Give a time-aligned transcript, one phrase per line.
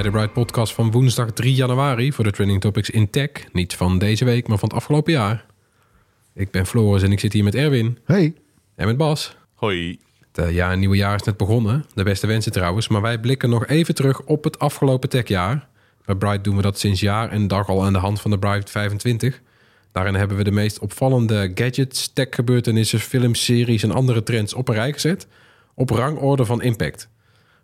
[0.00, 3.30] Bij de Bright Podcast van woensdag 3 januari voor de Trending Topics in Tech.
[3.52, 5.44] Niet van deze week, maar van het afgelopen jaar.
[6.34, 8.34] Ik ben Floris en ik zit hier met Erwin Hey.
[8.74, 9.36] en met Bas.
[9.54, 9.98] Hoi.
[10.32, 11.84] Het eh, ja, nieuwe jaar is net begonnen.
[11.94, 12.88] De beste wensen trouwens.
[12.88, 15.68] Maar wij blikken nog even terug op het afgelopen techjaar.
[16.04, 18.38] Bij Bright doen we dat sinds jaar en dag al aan de hand van de
[18.38, 19.40] Bright 25.
[19.92, 24.74] Daarin hebben we de meest opvallende gadgets, techgebeurtenissen, films, series en andere trends op een
[24.74, 25.26] rij gezet.
[25.74, 27.08] Op rangorde van impact.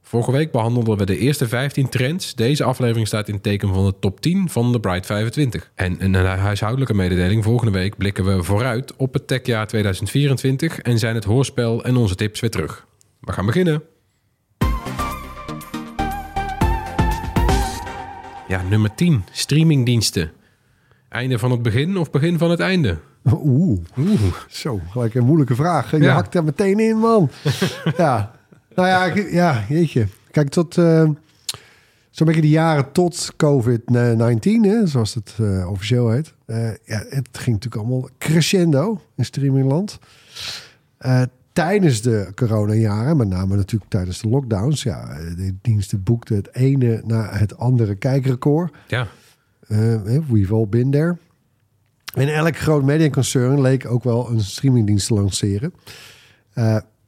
[0.08, 2.34] Vorige week behandelden we de eerste 15 trends.
[2.34, 5.70] Deze aflevering staat in het teken van de top 10 van de Bright 25.
[5.74, 7.44] En een huishoudelijke mededeling.
[7.44, 12.14] Volgende week blikken we vooruit op het techjaar 2024 en zijn het hoorspel en onze
[12.14, 12.86] tips weer terug.
[13.20, 13.82] We gaan beginnen.
[18.48, 19.24] Ja, nummer 10.
[19.32, 20.32] Streamingdiensten.
[21.08, 22.98] Einde van het begin of begin van het einde?
[23.32, 23.80] Oeh.
[24.48, 25.90] Zo, gelijk een moeilijke vraag.
[25.90, 26.12] Je Ja.
[26.14, 27.30] hakt er meteen in, man.
[27.96, 28.34] ja.
[28.77, 30.06] Nou ja, ja, jeetje.
[30.30, 31.10] Kijk, tot eh,
[32.10, 36.34] zo'n beetje de jaren tot COVID-19, hè, zoals het eh, officieel heet.
[36.46, 39.98] eh, ja, het ging natuurlijk allemaal crescendo in streamingland.
[41.52, 44.83] Tijdens de coronajaren, met name natuurlijk tijdens de lockdowns.
[44.83, 48.74] Ja, de diensten boekten het ene na het andere kijkrecord.
[48.86, 49.08] Ja,
[50.28, 51.16] we've all been there.
[52.14, 55.72] En elk groot mediaconcern leek ook wel een streamingdienst te lanceren.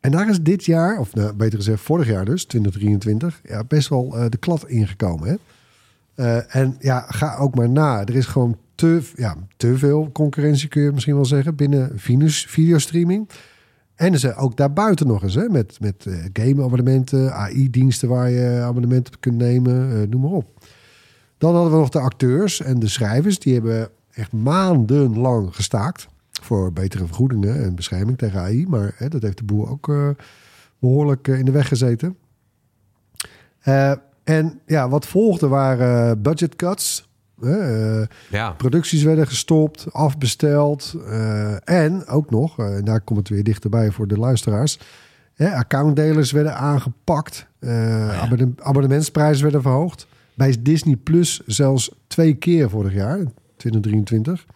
[0.09, 3.89] En daar is dit jaar, of nou, beter gezegd vorig jaar dus, 2023, ja, best
[3.89, 5.29] wel uh, de klad ingekomen.
[5.29, 5.35] Hè?
[6.25, 8.05] Uh, en ja, ga ook maar na.
[8.05, 12.47] Er is gewoon te, ja, te veel concurrentie, kun je misschien wel zeggen, binnen Venus
[12.47, 13.29] videostreaming.
[13.95, 19.15] En zijn ook daarbuiten nog eens, hè, met, met uh, game-abonnementen, AI-diensten waar je abonnementen
[19.21, 20.65] kunt nemen, noem maar op.
[21.39, 23.39] Dan hadden we nog de acteurs en de schrijvers.
[23.39, 26.09] Die hebben echt maandenlang gestaakt.
[26.43, 28.67] Voor betere vergoedingen en bescherming tegen AI.
[28.67, 30.09] Maar hè, dat heeft de boer ook uh,
[30.79, 32.17] behoorlijk uh, in de weg gezeten.
[33.65, 33.93] Uh,
[34.25, 37.09] en ja, wat volgde waren budget cuts.
[38.31, 38.51] ja.
[38.57, 40.95] Producties werden gestopt, afbesteld.
[40.97, 44.79] uh, en ook nog, en daar komt het weer dichterbij voor de luisteraars.
[45.37, 47.47] accountdelers werden aangepakt.
[47.61, 48.15] Ja.
[48.15, 50.07] Abonne abonnementsprijzen werden verhoogd
[50.39, 53.19] bij Disney Plus zelfs twee keer vorig jaar,
[53.57, 54.47] 2023.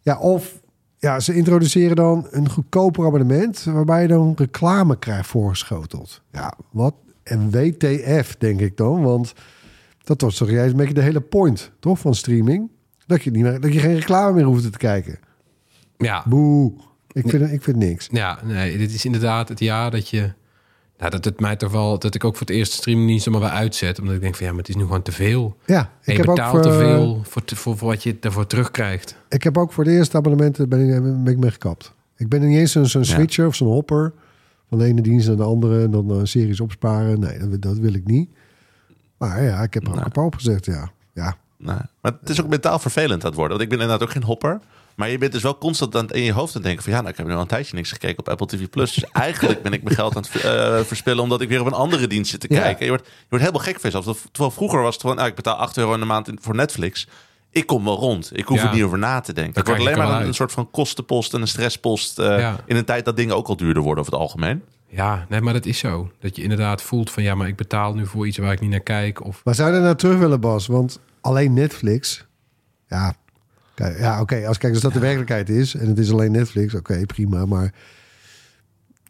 [0.00, 0.60] Ja, of
[1.06, 6.22] ja, ze introduceren dan een goedkoper abonnement waarbij je dan reclame krijgt voorgeschoteld.
[6.32, 9.32] Ja, wat en WTF denk ik dan, want
[10.04, 12.70] dat was toch juist een beetje de hele point, toch, van streaming,
[13.06, 15.18] dat je niet meer, dat je geen reclame meer hoeft te kijken.
[15.96, 16.24] Ja.
[16.26, 16.72] Boe.
[17.12, 18.08] Ik vind, ik vind niks.
[18.10, 20.32] Ja, nee, dit is inderdaad het jaar dat je
[20.98, 23.48] nou, dat het mij toch wel dat ik ook voor het eerste streamingdienst maar weer
[23.48, 25.56] uitzet, omdat ik denk van ja, maar het is nu gewoon te veel.
[25.66, 28.46] Ja, ik je heb betaalt ook voor, te veel voor, voor, voor wat je daarvoor
[28.46, 29.16] terugkrijgt.
[29.28, 31.94] Ik heb ook voor de eerste abonnementen ben ik, ben ik mee gekapt.
[32.16, 33.48] Ik ben niet eens zo'n zo switcher ja.
[33.48, 34.12] of zo'n hopper
[34.68, 37.20] van de ene dienst naar de andere en dan uh, series opsparen.
[37.20, 38.30] Nee, dat, dat, wil ik niet.
[39.18, 40.06] Maar ja, ik heb er ook Nou.
[40.06, 40.64] een paar opgezet.
[40.64, 41.36] Ja, ja.
[41.58, 41.76] Nee.
[42.00, 43.58] Maar het is ook mentaal vervelend aan het worden.
[43.58, 44.60] Want ik ben inderdaad ook geen hopper.
[44.96, 46.92] Maar je bent dus wel constant aan het, in je hoofd aan het denken van...
[46.92, 48.68] ja, nou, ik heb nu al een tijdje niks gekeken op Apple TV+.
[48.70, 48.92] Plus.
[48.94, 51.22] Dus eigenlijk ben ik mijn geld aan het uh, verspillen...
[51.22, 52.60] omdat ik weer op een andere dienst zit te Ja.
[52.60, 52.84] kijken.
[52.84, 54.26] Je wordt, je wordt helemaal gek van jezelf.
[54.32, 55.16] Terwijl vroeger was het gewoon...
[55.16, 57.06] Nou, ik betaal 8 euro in de maand in- voor Netflix.
[57.50, 58.30] Ik kom wel rond.
[58.38, 58.68] Ik hoef Ja.
[58.68, 59.54] er niet over na te denken.
[59.54, 62.18] Het wordt alleen maar een, soort van kostenpost en een stresspost...
[62.18, 62.56] uh, Ja.
[62.66, 64.62] in een tijd dat dingen ook al duurder worden over het algemeen.
[64.88, 66.10] Ja, nee, maar dat is zo.
[66.20, 68.70] Dat je inderdaad voelt van ja, maar ik betaal nu voor iets waar ik niet
[68.70, 69.24] naar kijk.
[69.24, 70.66] Of Maar zou je daar nou terug willen, Bas?
[70.66, 72.24] Want alleen Netflix...
[72.88, 73.14] Ja,
[73.76, 74.46] kijk, ja oké.
[74.46, 75.74] als kijk, als dat de werkelijkheid is...
[75.74, 77.46] en het is alleen Netflix, oké, prima.
[77.46, 77.64] Maar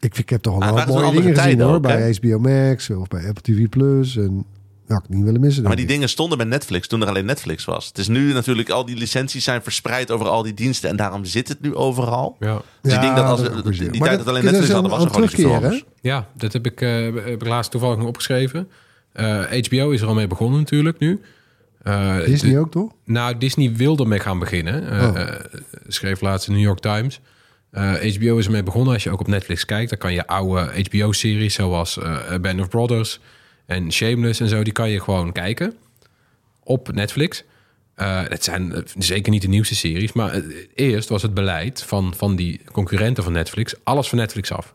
[0.00, 1.80] ik, vind- ik heb toch al het waren mooie dingen gezien, hoor.
[1.80, 3.68] bij HBO Max of bij Apple TV+.
[3.68, 4.16] Plus.
[4.16, 4.44] En
[4.88, 5.62] ja, ik niet willen missen.
[5.62, 7.86] Maar die dingen stonden bij Netflix toen er alleen Netflix was.
[7.86, 8.70] Het is nu natuurlijk...
[8.70, 10.90] al die licenties zijn verspreid over al die diensten...
[10.90, 12.36] en daarom zit het nu overal.
[12.40, 12.62] ja.
[12.82, 15.10] Dus Ja, ik denk dat als dat die, tijd dat alleen Netflix hadden, was er
[15.10, 15.84] gewoon niet anders.
[16.00, 18.68] ja, dat heb ik, eh, heb ik laatst toevallig nog opgeschreven.
[19.12, 21.20] Eh, HBO is er al mee begonnen natuurlijk nu.
[21.86, 22.92] Eh, Disney de- ook, toch?
[23.04, 24.90] Nou, Disney wilde mee gaan beginnen.
[24.90, 25.20] Eh, Oh.
[25.20, 25.34] eh,
[25.88, 27.20] schreef laatst de New York Times.
[27.70, 28.92] Eh, HBO is ermee begonnen.
[28.92, 31.98] Als je ook op Netflix kijkt, dan kan je oude HBO-series zoals
[32.40, 33.20] Band of Brothers
[33.66, 35.74] en Shameless en zo, die kan je gewoon kijken.
[36.68, 37.44] op Netflix.
[37.94, 40.40] Eh, het zijn zeker niet de nieuwste series, maar
[40.74, 44.74] eerst was het beleid van, van die concurrenten van Netflix alles van Netflix af.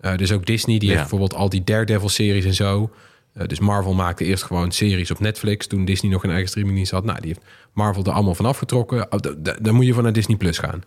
[0.00, 0.94] Eh, dus ook Disney, die Ja.
[0.96, 2.90] heeft bijvoorbeeld al die Daredevil-series en zo.
[3.34, 6.92] Eh, dus Marvel maakte eerst gewoon series op Netflix toen Disney nog een eigen streamingdienst
[6.92, 7.04] had.
[7.04, 9.12] Nou, die heeft Marvel er allemaal van afgetrokken.
[9.12, 9.18] Oh,
[9.62, 10.82] Dan moet je van naar Disney Plus gaan.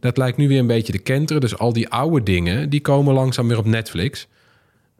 [0.00, 1.40] Dat lijkt nu weer een beetje de kenteren.
[1.40, 4.26] Dus al die oude dingen, die komen langzaam weer op Netflix.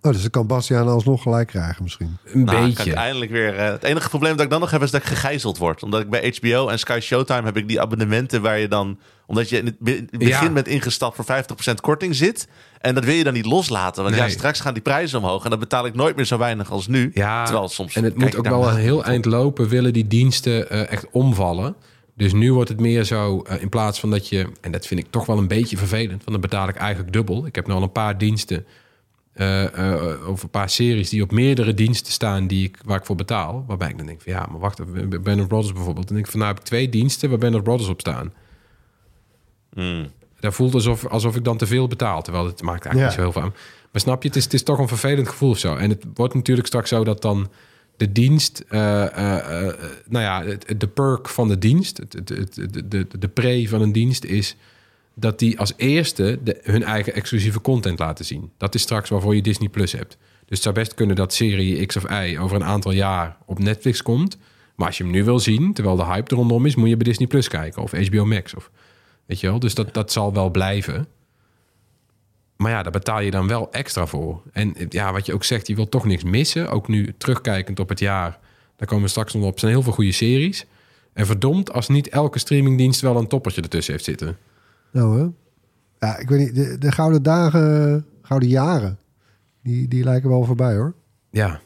[0.00, 2.16] Oh, dus dan kan Bastiaan alsnog gelijk krijgen misschien.
[2.24, 2.90] Een Nou, kan beetje.
[2.90, 3.56] ik eindelijk weer.
[3.56, 5.82] eh, het enige probleem dat ik dan nog heb is dat ik gegijzeld word.
[5.82, 8.98] Omdat ik bij HBO en Sky Showtime heb ik die abonnementen waar je dan.
[9.26, 10.50] Omdat je in het be- in het begin Ja.
[10.50, 12.48] met ingestapt voor 50% korting zit.
[12.80, 14.02] En dat wil je dan niet loslaten.
[14.02, 15.44] Want ja, straks gaan die prijzen omhoog.
[15.44, 17.10] En dan betaal ik nooit meer zo weinig als nu.
[17.14, 17.96] Ja, Terwijl soms.
[17.96, 21.76] en het moet ook wel een heel eind lopen, willen die diensten eh, echt omvallen.
[22.18, 24.46] Dus nu wordt het meer zo, eh, in plaats van dat je...
[24.60, 27.46] En dat vind ik toch wel een beetje vervelend, want dan betaal ik eigenlijk dubbel.
[27.46, 28.66] Ik heb nu al een paar diensten,
[29.32, 33.04] eh, eh, of een paar series die op meerdere diensten staan die ik, waar ik
[33.04, 33.64] voor betaal.
[33.66, 34.80] Waarbij ik dan denk van ja, maar wacht
[35.22, 36.06] Band of Brothers bijvoorbeeld.
[36.06, 38.32] Dan denk ik van nou heb ik twee diensten waar Band of Brothers op staan.
[39.74, 40.10] Hmm.
[40.40, 42.22] Dat voelt alsof, alsof ik dan te veel betaal.
[42.22, 43.04] Terwijl het maakt eigenlijk Ja.
[43.04, 43.54] niet zo heel veel aan.
[43.92, 45.76] Maar snap je, het is, het is toch een vervelend gevoel of zo.
[45.76, 47.48] En het wordt natuurlijk straks zo dat dan
[47.96, 48.64] de dienst...
[48.68, 49.74] eh, eh, eh,
[50.08, 51.96] nou ja, de perk van de dienst...
[51.96, 52.54] Het, het,
[52.90, 54.56] de, de pre van een dienst is...
[55.14, 58.50] dat die als eerste de, hun eigen exclusieve content laten zien.
[58.56, 60.16] Dat is straks waarvoor je Disney Plus hebt.
[60.20, 62.38] Dus het zou best kunnen dat serie X of Y...
[62.40, 64.38] over een aantal jaar op Netflix komt...
[64.74, 66.74] Maar als je hem nu wil zien, terwijl de hype er rondom is...
[66.74, 68.54] moet je bij Disney Plus kijken of HBO Max.
[68.54, 68.70] Of,
[69.28, 69.58] weet je wel?
[69.58, 71.06] Dus dat, dat zal wel blijven.
[72.56, 74.42] Maar ja, daar betaal je dan wel extra voor.
[74.52, 76.70] En ja, wat je ook zegt, je wilt toch niks missen.
[76.70, 78.38] Ook nu terugkijkend op het jaar.
[78.76, 79.52] Daar komen we straks nog op.
[79.52, 80.66] Er zijn heel veel goede series.
[81.12, 84.36] En verdomd als niet elke streamingdienst wel een toppertje ertussen heeft zitten.
[84.92, 85.26] Nou, hè?
[86.06, 86.54] Ja, ik weet niet.
[86.54, 88.98] De, de gouden dagen, gouden jaren,
[89.62, 90.94] die, die lijken wel voorbij hoor.
[91.30, 91.60] Ja.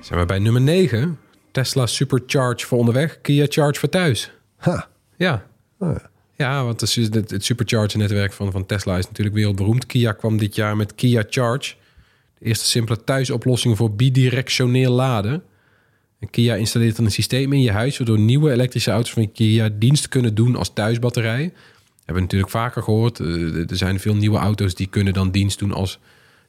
[0.00, 1.18] Zijn we bij nummer 9.
[1.50, 3.20] Tesla Supercharge voor onderweg.
[3.20, 4.32] Kia Charge voor thuis.
[4.62, 4.88] Ha.
[5.16, 5.46] Ja.
[5.78, 6.10] Oh ja.
[6.36, 9.86] Ja, want het, is- het, het supercharger-netwerk van, van Tesla is natuurlijk wereldberoemd.
[9.86, 11.74] Kia kwam dit jaar met Kia Charge.
[12.38, 15.42] De eerste simpele thuisoplossing voor bidirectioneel laden.
[16.20, 17.98] En Kia installeert dan een systeem in je huis...
[17.98, 21.52] waardoor nieuwe elektrische auto's van Kia dienst kunnen doen als thuisbatterij.
[21.96, 23.20] Hebben we natuurlijk vaker gehoord.
[23.20, 25.98] Eh, Er zijn veel nieuwe auto's die kunnen dan dienst doen als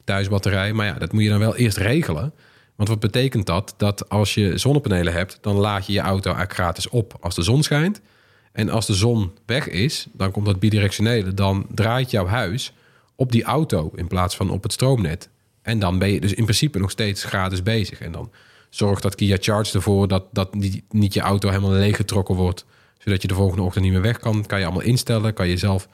[0.04, 0.72] thuisbatterij.
[0.72, 2.32] Maar ja, dat moet je dan wel eerst regelen.
[2.76, 3.74] Want wat betekent dat?
[3.76, 5.38] Dat als je zonnepanelen hebt...
[5.40, 8.00] dan laad je je auto gratis op als de zon schijnt...
[8.54, 11.34] En als de zon weg is, dan komt dat bidirectionele.
[11.34, 12.72] Dan draait jouw huis
[13.16, 15.28] op die auto in plaats van op het stroomnet.
[15.62, 18.00] En dan ben je dus in principe nog steeds gratis bezig.
[18.00, 18.30] En dan
[18.70, 22.64] zorgt dat Kia Charge ervoor dat, dat niet, niet je auto helemaal leeggetrokken wordt.
[22.98, 24.46] Zodat je de volgende ochtend niet meer weg kan.
[24.46, 25.34] Kan je allemaal instellen.
[25.34, 25.88] Kan je zelf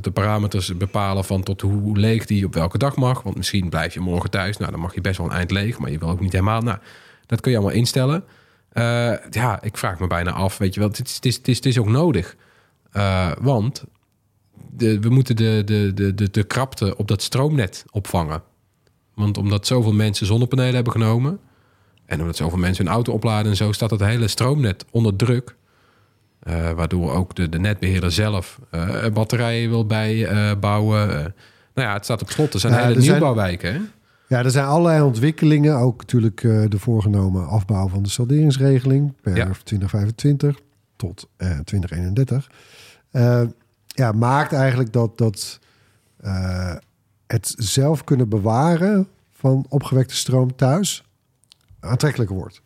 [0.00, 3.22] de parameters bepalen van tot hoe leeg die op welke dag mag.
[3.22, 4.56] Want misschien blijf je morgen thuis.
[4.56, 5.78] Nou, dan mag je best wel een eind leeg.
[5.78, 6.60] Maar je wil ook niet helemaal.
[6.60, 6.78] Nou,
[7.26, 8.24] dat kun je allemaal instellen.
[8.72, 11.66] Eh, ja, ik vraag me bijna af, weet je wel, het is, het is, het
[11.66, 12.36] is, ook nodig.
[12.92, 13.84] Eh, want
[14.70, 18.42] de, we moeten de, de, de, de, de krapte op dat stroomnet opvangen.
[19.14, 21.40] Want omdat zoveel mensen zonnepanelen hebben genomen...
[22.06, 23.72] en omdat zoveel mensen hun auto opladen en zo...
[23.72, 25.56] staat het hele stroomnet onder druk.
[26.40, 31.08] Eh, waardoor ook de, de netbeheerder zelf eh, batterijen wil bijbouwen.
[31.10, 31.16] Eh,
[31.74, 32.54] nou ja, het staat op slot.
[32.54, 33.90] Er zijn Ja, hele er nieuwbouwwijken?
[34.26, 35.76] Ja, er zijn allerlei ontwikkelingen.
[35.76, 39.50] Ook natuurlijk de voorgenomen afbouw van de salderingsregeling per Ja.
[39.64, 40.60] 2025
[41.00, 42.50] tot eh, 2031.
[43.10, 43.42] Eh,
[43.86, 45.58] ja, maakt eigenlijk dat, dat
[47.26, 51.04] het zelf kunnen bewaren van opgewekte stroom thuis
[51.80, 52.62] aantrekkelijker wordt.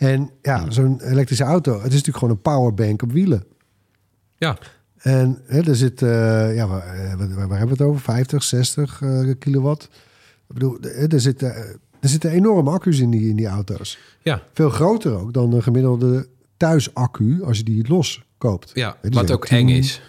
[0.00, 3.44] En ja, zo'n elektrische auto, het is natuurlijk gewoon een powerbank op wielen.
[4.36, 4.58] Ja,
[4.96, 8.00] En hè, er zit, eh, ja, waar, eh, waar, waar hebben we het over?
[8.00, 9.84] 50, 60 eh, kilowatt.
[10.48, 11.54] Ik bedoel, er zitten,
[12.00, 13.98] er zitten enorme accu's in die, in die auto's.
[14.22, 14.42] ja.
[14.52, 18.70] Veel groter ook dan een gemiddelde thuisaccu als je die los koopt.
[18.74, 18.96] ja.
[19.02, 20.02] wat ook 10, eng is.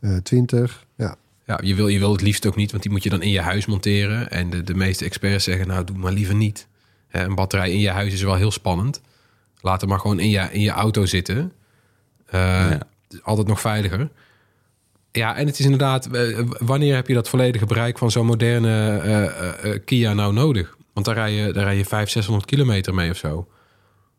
[0.00, 1.16] Eh 20, ja.
[1.46, 3.30] Ja, je wil, je wil het liefst ook niet, want die moet je dan in
[3.30, 4.30] je huis monteren.
[4.30, 6.66] En de, de meeste experts zeggen, nou, doe maar liever niet.
[7.08, 9.00] Hè, een batterij in je huis is wel heel spannend.
[9.62, 11.52] Laat hem maar gewoon in je, in je auto zitten.
[12.26, 12.78] Eh, Ja.
[13.08, 14.08] het Altijd nog veiliger.
[15.12, 18.96] Ja, en het is inderdaad, eh, wanneer heb je dat volledige bereik van zo'n moderne
[19.62, 20.76] eh, Kia nou nodig?
[20.92, 23.48] Want daar rij je, daar rij je 500, 600 kilometer mee of zo.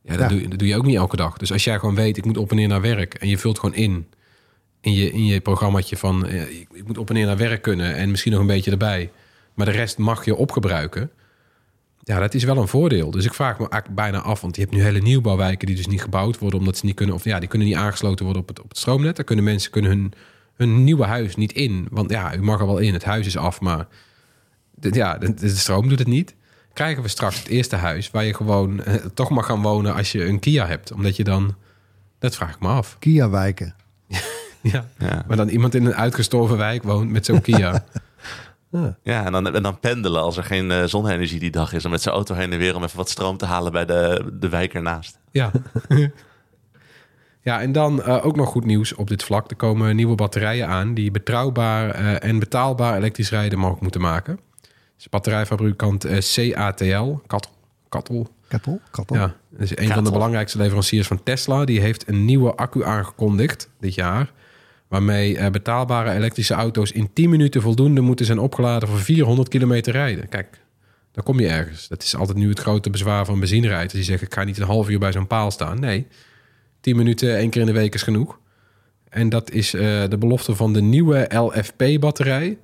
[0.02, 0.28] Ja, dat, Ja.
[0.28, 1.38] Doe, dat doe je ook niet elke dag.
[1.38, 3.14] Dus als jij gewoon weet, ik moet op en neer naar werk...
[3.14, 4.08] en je vult gewoon in
[4.82, 6.30] in je, in je programmaatje van...
[6.30, 9.12] ik moet op en neer naar werk kunnen en misschien nog een beetje erbij...
[9.54, 11.12] maar de rest mag je opgebruiken.
[12.04, 13.12] Ja, dat is wel een voordeel.
[13.12, 14.42] Dus ik vraag me eigenlijk bijna af...
[14.42, 16.60] want je hebt nu hele nieuwbouwwijken die dus niet gebouwd worden...
[16.60, 17.16] omdat ze niet kunnen...
[17.16, 19.16] of ja, die kunnen niet aangesloten worden op het, op het stroomnet.
[19.16, 20.14] Daar kunnen mensen kunnen hun,
[20.56, 21.88] hun nieuwe huis niet in.
[21.92, 23.88] Want ja, u mag er wel in, het huis is af, maar...
[24.72, 26.36] de- ja, de, de stroom doet het niet.
[26.74, 30.12] krijgen we straks het eerste huis waar je gewoon eh, toch mag gaan wonen als
[30.12, 30.92] je een Kia hebt.
[30.92, 31.56] Omdat je dan,
[32.20, 32.96] dat vraag ik me af.
[33.00, 33.76] Kia-wijken.
[34.64, 34.90] Ja.
[34.98, 35.24] Ja.
[35.28, 37.86] Maar dan iemand in een uitgestorven wijk woont met zo'n Kia.
[39.04, 41.82] Ja, en dan, en dan pendelen als er geen eh, zonne-energie die dag is.
[41.82, 44.32] Dan met zijn auto heen en weer om even wat stroom te halen bij de,
[44.40, 45.20] de wijk ernaast.
[45.32, 45.52] Ja.
[47.42, 49.50] ja, en dan eh, ook nog goed nieuws op dit vlak.
[49.50, 54.40] Er komen nieuwe batterijen aan die betrouwbaar eh, en betaalbaar elektrisch rijden mogelijk moeten maken.
[54.96, 57.52] Dus batterijfabrikant CATL, Kattel,
[57.90, 58.80] Kattel, Kattel?
[58.92, 59.16] Kattel?
[59.16, 61.66] ja, dat is een van de belangrijkste leveranciers van Tesla.
[61.66, 64.32] Die heeft een nieuwe accu aangekondigd dit jaar.
[64.92, 69.94] Waarmee eh, betaalbare elektrische auto's in 10 minuten voldoende moeten zijn opgeladen voor 400 kilometer
[69.94, 70.30] rijden.
[70.30, 70.60] Kijk,
[71.12, 71.88] dan kom je ergens.
[71.88, 73.94] Dat is altijd nu het grote bezwaar van benzinerijders.
[73.94, 75.80] Die zeggen, ik ga niet een half uur bij zo'n paal staan.
[75.80, 76.08] Nee,
[76.82, 78.40] 10 minuten één keer in de week is genoeg.
[79.10, 82.58] En dat is eh, de belofte van de nieuwe LFP-batterij.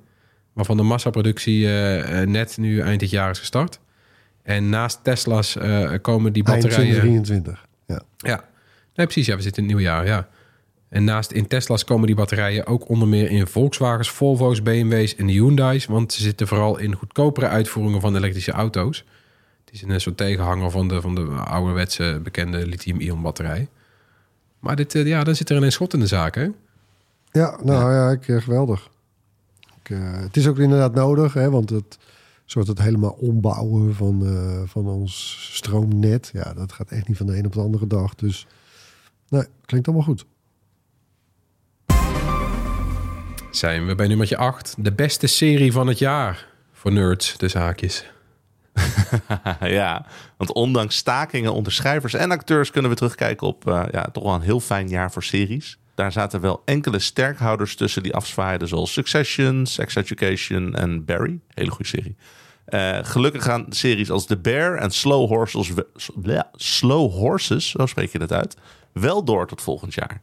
[0.52, 3.80] Waarvan de massaproductie eh, net nu eind dit jaar is gestart.
[4.42, 5.56] En naast Tesla's
[6.02, 7.00] komen die Eind batterijen...
[7.00, 7.66] 2023.
[7.86, 8.02] Ja.
[8.16, 8.44] Ja,
[8.94, 9.26] nee, precies.
[9.26, 10.28] Ja, we zitten in het nieuwjaar, ja.
[10.88, 15.26] En naast in Tesla's komen die batterijen ook onder meer in Volkswagens, Volvo's, BMW's en
[15.26, 15.86] Hyundai's.
[15.86, 19.04] Want ze zitten vooral in goedkopere uitvoeringen van elektrische auto's.
[19.64, 23.68] Het is een soort tegenhanger van de, van de ouderwetse bekende lithium-ion batterij.
[24.58, 26.48] Maar dit, eh, ja, dan zit er ineens schot in de zaak, hè?
[27.32, 28.90] Ja, nou ja, ik, eh, geweldig.
[29.82, 31.98] Ik, eh, het is ook inderdaad nodig, hè, want het
[32.44, 37.26] soort het helemaal ombouwen van, eh, van ons stroomnet, ja, dat gaat echt niet van
[37.26, 38.14] de een op de andere dag.
[38.14, 38.46] Dus
[39.28, 40.26] nee, klinkt allemaal goed.
[43.50, 44.74] Zijn we bij nummertje 8.
[44.78, 46.46] De beste serie van het jaar.
[46.72, 48.04] Voor nerds, de zaakjes.
[49.60, 54.24] ja, want ondanks stakingen onder schrijvers en acteurs kunnen we terugkijken op eh, ja, toch
[54.24, 55.78] wel een heel fijn jaar voor series.
[55.94, 61.40] Daar zaten wel enkele sterkhouders tussen die afzwaaiden, zoals Succession, Sex Education en Barry.
[61.54, 62.16] Hele goede serie.
[62.64, 65.72] Eh, gelukkig gaan series als The Bear en Slow Horses,
[66.52, 68.56] Slow Horses, zo spreek je dat uit,
[68.92, 70.20] wel door tot volgend jaar.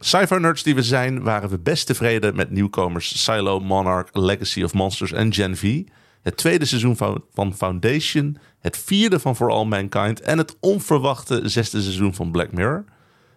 [0.00, 4.74] Sci-fi nerds die we zijn, waren we best tevreden met nieuwkomers Silo, Monarch, Legacy of
[4.74, 5.82] Monsters en Gen V.
[6.22, 6.96] Het tweede seizoen
[7.34, 12.52] van, Foundation, het vierde van For All Mankind en het onverwachte zesde seizoen van Black
[12.52, 12.84] Mirror.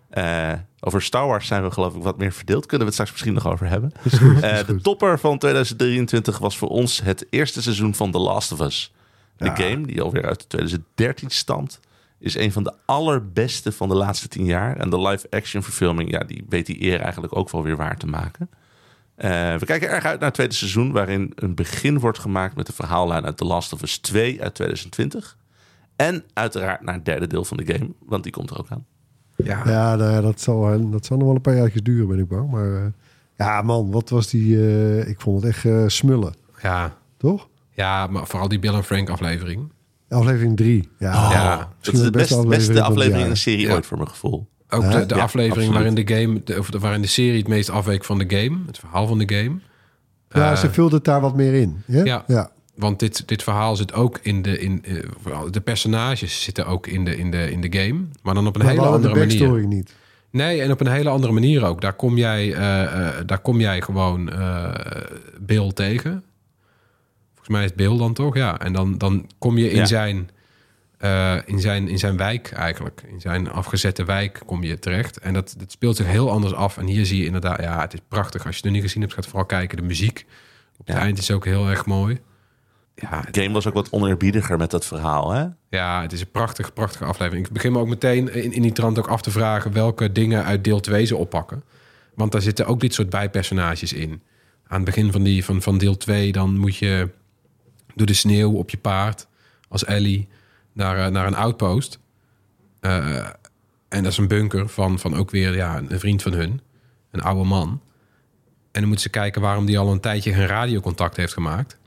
[0.10, 2.65] Eh, over Star Wars zijn we geloof ik wat meer verdeeld.
[2.65, 3.91] Kunnen we het straks misschien nog over hebben.
[4.41, 8.60] Eh, de topper van 2023 was voor ons het eerste seizoen van The Last of
[8.60, 8.94] Us.
[9.38, 9.56] De Ja.
[9.56, 11.80] game, die alweer uit 2013 stamt,
[12.21, 14.77] is een van de allerbeste van de laatste tien jaar.
[14.77, 18.07] En de live-action verfilming, ja, die weet die eer eigenlijk ook wel weer waar te
[18.07, 18.49] maken.
[19.15, 22.65] Eh, we kijken erg uit naar het tweede seizoen, waarin een begin wordt gemaakt met
[22.65, 25.37] de verhaallijn uit The Last of Us 2 uit 2020.
[25.95, 28.85] En uiteraard naar het derde deel van de game, want die komt er ook aan.
[29.35, 32.19] Ja, Ja, nou dat, zal, wel- dat zal nog wel een paar jaar duren, ben
[32.19, 32.51] ik bang.
[32.51, 32.85] Maar eh,
[33.37, 34.57] ja, man, wat was die...
[34.57, 37.47] eh, ik vond het echt eh, smullen, ja, toch?
[37.71, 39.71] ja, maar vooral die Bill en Frank aflevering.
[40.12, 40.89] Aflevering 3.
[41.00, 43.74] Ja, Ja, Dat is de beste, beste aflevering in een serie Ja.
[43.74, 44.48] ooit voor mijn gevoel.
[44.70, 45.74] Ook de, de Ja, aflevering absoluut.
[45.74, 48.58] waarin de game, de, of de- waarin de serie het meest afweek van de game,
[48.65, 49.60] het verhaal van de game.
[50.30, 51.84] Ja, Eh, ze vulde het daar wat meer in.
[51.88, 52.24] Ja.
[52.27, 52.51] ja.
[52.75, 57.06] Want dit, dit verhaal zit ook in de, in, eh, de personages zitten ook in
[57.06, 59.68] de, in de, in de game, maar dan op een Maar hele de andere manier.
[59.68, 59.94] niet.
[60.32, 61.82] Nee, en op een hele andere manier ook.
[61.82, 64.70] Daar kom jij, eh, eh, daar kom jij gewoon eh
[65.39, 66.24] Bill tegen.
[67.41, 68.36] Volgens mij is het Bill dan toch?
[68.36, 68.60] Ja.
[68.60, 69.86] En dan, dan kom je in, Ja.
[69.86, 70.29] zijn,
[70.98, 73.03] eh, in, zijn, in zijn wijk eigenlijk.
[73.07, 75.19] In zijn afgezette wijk kom je terecht.
[75.19, 76.77] En dat, dat speelt zich heel anders af.
[76.77, 78.45] En hier zie je inderdaad, ja, het is prachtig.
[78.45, 79.77] Als je het nog niet gezien hebt, gaat vooral kijken.
[79.77, 80.25] De muziek
[80.77, 81.01] op het Ja.
[81.01, 82.19] eind is ook heel erg mooi.
[82.95, 85.45] Ja, De game was ook wat oneerbiediger met dat verhaal, hè?
[85.69, 87.45] ja, het is een prachtig, prachtige aflevering.
[87.48, 90.43] Ik begin me ook meteen in, in die trant ook af te vragen welke dingen
[90.43, 91.63] uit deel 2 ze oppakken.
[92.15, 94.10] Want daar zitten ook dit soort bijpersonages in.
[94.67, 97.10] Aan het begin van, die, van, van deel 2 dan moet je
[97.95, 99.27] door de sneeuw op je paard
[99.69, 100.27] als Ellie
[100.74, 102.00] naar, eh, naar een outpost.
[102.79, 103.27] Eh,
[103.89, 106.62] en dat is een bunker van, van ook weer ja, een vriend van hun.
[107.12, 107.81] Een oude man.
[108.71, 111.77] En dan moeten ze kijken waarom die al een tijdje geen radiocontact heeft gemaakt.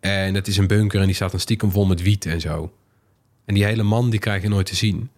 [0.00, 2.72] En het is een bunker en die staat dan stiekem vol met wiet en zo.
[3.44, 5.10] En die hele man die krijg je nooit te zien.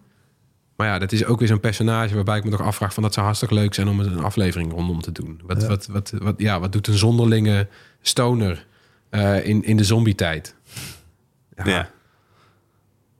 [0.75, 2.93] Maar ja, dat is ook weer zo'n personage waarbij ik me toch afvraag...
[2.93, 5.41] van dat zou hartstikke leuk zijn om een aflevering rondom te doen.
[5.45, 5.67] Wat, Ja.
[5.67, 7.67] wat, wat, wat, ja, wat doet een zonderlinge
[8.01, 8.65] stoner
[9.13, 10.55] eh, in, in de zombietijd?
[11.55, 11.89] Ja, Ja.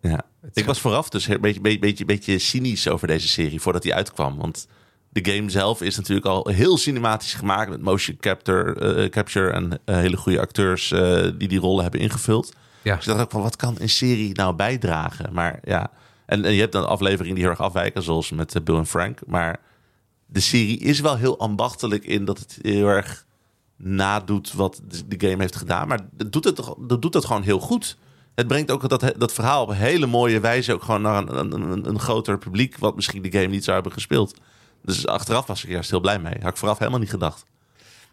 [0.02, 0.22] Ja.
[0.54, 3.94] Ik was vooraf dus een beetje, beetje, beetje, beetje cynisch over deze serie voordat die
[3.94, 4.38] uitkwam.
[4.38, 4.68] Want
[5.10, 9.80] de game zelf is natuurlijk al heel cinematisch gemaakt met motion capture, eh, capture en
[9.86, 10.88] eh, hele goede acteurs
[11.38, 12.54] die die rollen hebben ingevuld.
[12.82, 12.96] ja.
[12.96, 15.34] Dus ik dacht ook van wat kan een serie nou bijdragen?
[15.34, 15.92] Maar ja,
[16.26, 19.20] en, en je hebt dan afleveringen die heel erg afwijken, zoals met Bill en Frank.
[19.26, 19.60] Maar
[20.26, 23.26] de serie is wel heel ambachtelijk in dat het heel erg
[23.84, 25.88] nadoet wat de, game heeft gedaan.
[25.88, 27.98] Maar dat doet het, toch- dat doet het gewoon heel goed.
[28.36, 31.88] Het brengt ook dat, dat verhaal op een hele mooie wijze ook gewoon naar een,
[31.90, 34.40] een, groter publiek, wat misschien de game niet zou hebben gespeeld.
[34.82, 36.36] Dus achteraf was ik juist heel blij mee.
[36.42, 37.46] Had ik vooraf helemaal niet gedacht.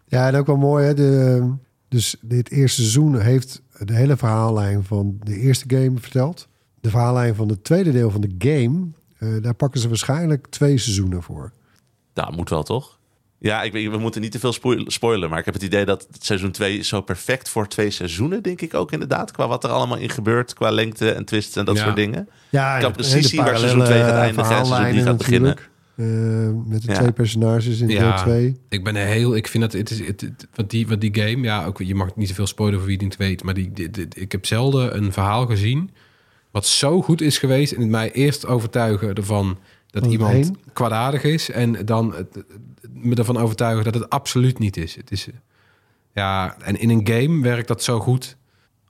[0.07, 0.85] Ja, en ook wel mooi.
[0.85, 0.93] Hè?
[0.93, 1.53] De,
[1.87, 6.47] dus dit eerste seizoen heeft de hele verhaallijn van de eerste game verteld.
[6.81, 8.87] De verhaallijn van het tweede deel van de game,
[9.17, 11.51] eh, daar pakken ze waarschijnlijk twee seizoenen voor.
[12.13, 12.99] Nou, moet wel toch?
[13.43, 15.29] Ja, ik weet, we moeten niet te veel spoil- spoilen.
[15.29, 18.61] Maar ik heb het idee dat seizoen 2 is zo perfect voor twee seizoenen, denk
[18.61, 19.31] ik ook inderdaad.
[19.31, 21.83] Qua wat er allemaal in gebeurt, qua lengte en twists en dat Ja.
[21.83, 22.29] soort dingen.
[22.49, 25.23] Ja, Ik kan precies de zien waar seizoen 2 gaat eindigen en seizoen 3 gaat
[25.23, 25.69] verhaallijnen natuurlijk.
[25.95, 26.05] Eh,
[26.71, 26.97] met de Ja.
[26.99, 28.17] twee personages in deel Ja.
[28.21, 28.59] 2.
[28.69, 31.43] Ik ben heel, ik vind dat het is, het, het- want die, want die game,
[31.43, 33.71] ja, ook, je mag niet te veel spoilen voor wie het niet weet, maar die,
[33.73, 35.89] die- die- ik heb zelden een verhaal gezien
[36.51, 39.57] wat zo goed is geweest en het mij eerst overtuigen ervan
[39.87, 42.13] dat iemand kwaadaardig is en dan
[43.03, 44.95] me ervan overtuigen dat het absoluut niet is.
[44.95, 45.27] Het is,
[46.13, 48.37] ja, en in een game werkt dat zo goed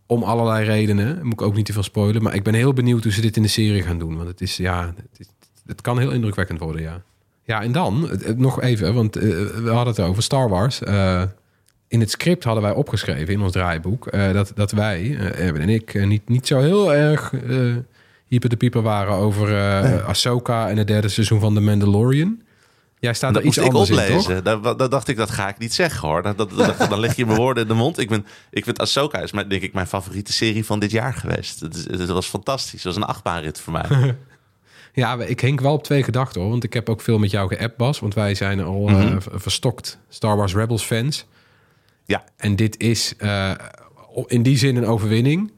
[0.06, 1.20] om allerlei redenen.
[1.24, 3.36] Moet ik ook niet te veel spoilen, maar ik ben heel benieuwd hoe ze dit
[3.36, 5.28] in de serie gaan doen, want het is, ja, het, is,
[5.66, 7.04] het kan heel indrukwekkend worden, ja.
[7.44, 9.24] Ja, en dan, nog even, want eh,
[9.64, 10.84] we hadden het over Star Wars.
[10.84, 11.24] Eh,
[11.88, 15.70] in het script hadden wij opgeschreven, in ons draaiboek, eh, dat, dat wij, Erwin en
[15.70, 17.34] ik, niet, niet zo heel erg
[18.28, 19.56] hyper de pieper waren over
[20.04, 22.42] Ahsoka en het derde seizoen van The Mandalorian.
[23.02, 24.44] Jij staat Dat er iets moest ik in, oplezen.
[24.44, 26.22] Daar, daar dacht ik, dat ga ik niet zeggen hoor.
[26.22, 27.98] Dat, dat, dat- dan leg je mijn woorden in de mond.
[28.00, 31.14] Ik, ben, ik vind Ahsoka is mijn, denk ik mijn favoriete serie van dit jaar
[31.14, 31.60] geweest.
[31.60, 32.72] Het, was fantastisch.
[32.72, 33.86] Het was een achtbaanrit voor mij.
[34.94, 36.50] Ja, ik henk wel op twee gedachten hoor.
[36.50, 38.00] Want ik heb ook veel met jou geappt, Bas.
[38.00, 39.20] Want wij zijn al eh, Mhm.
[39.22, 41.26] v- verstokt Star Wars Rebels fans.
[42.06, 42.24] Ja.
[42.38, 43.52] En dit is eh,
[44.26, 45.52] in die zin een overwinning.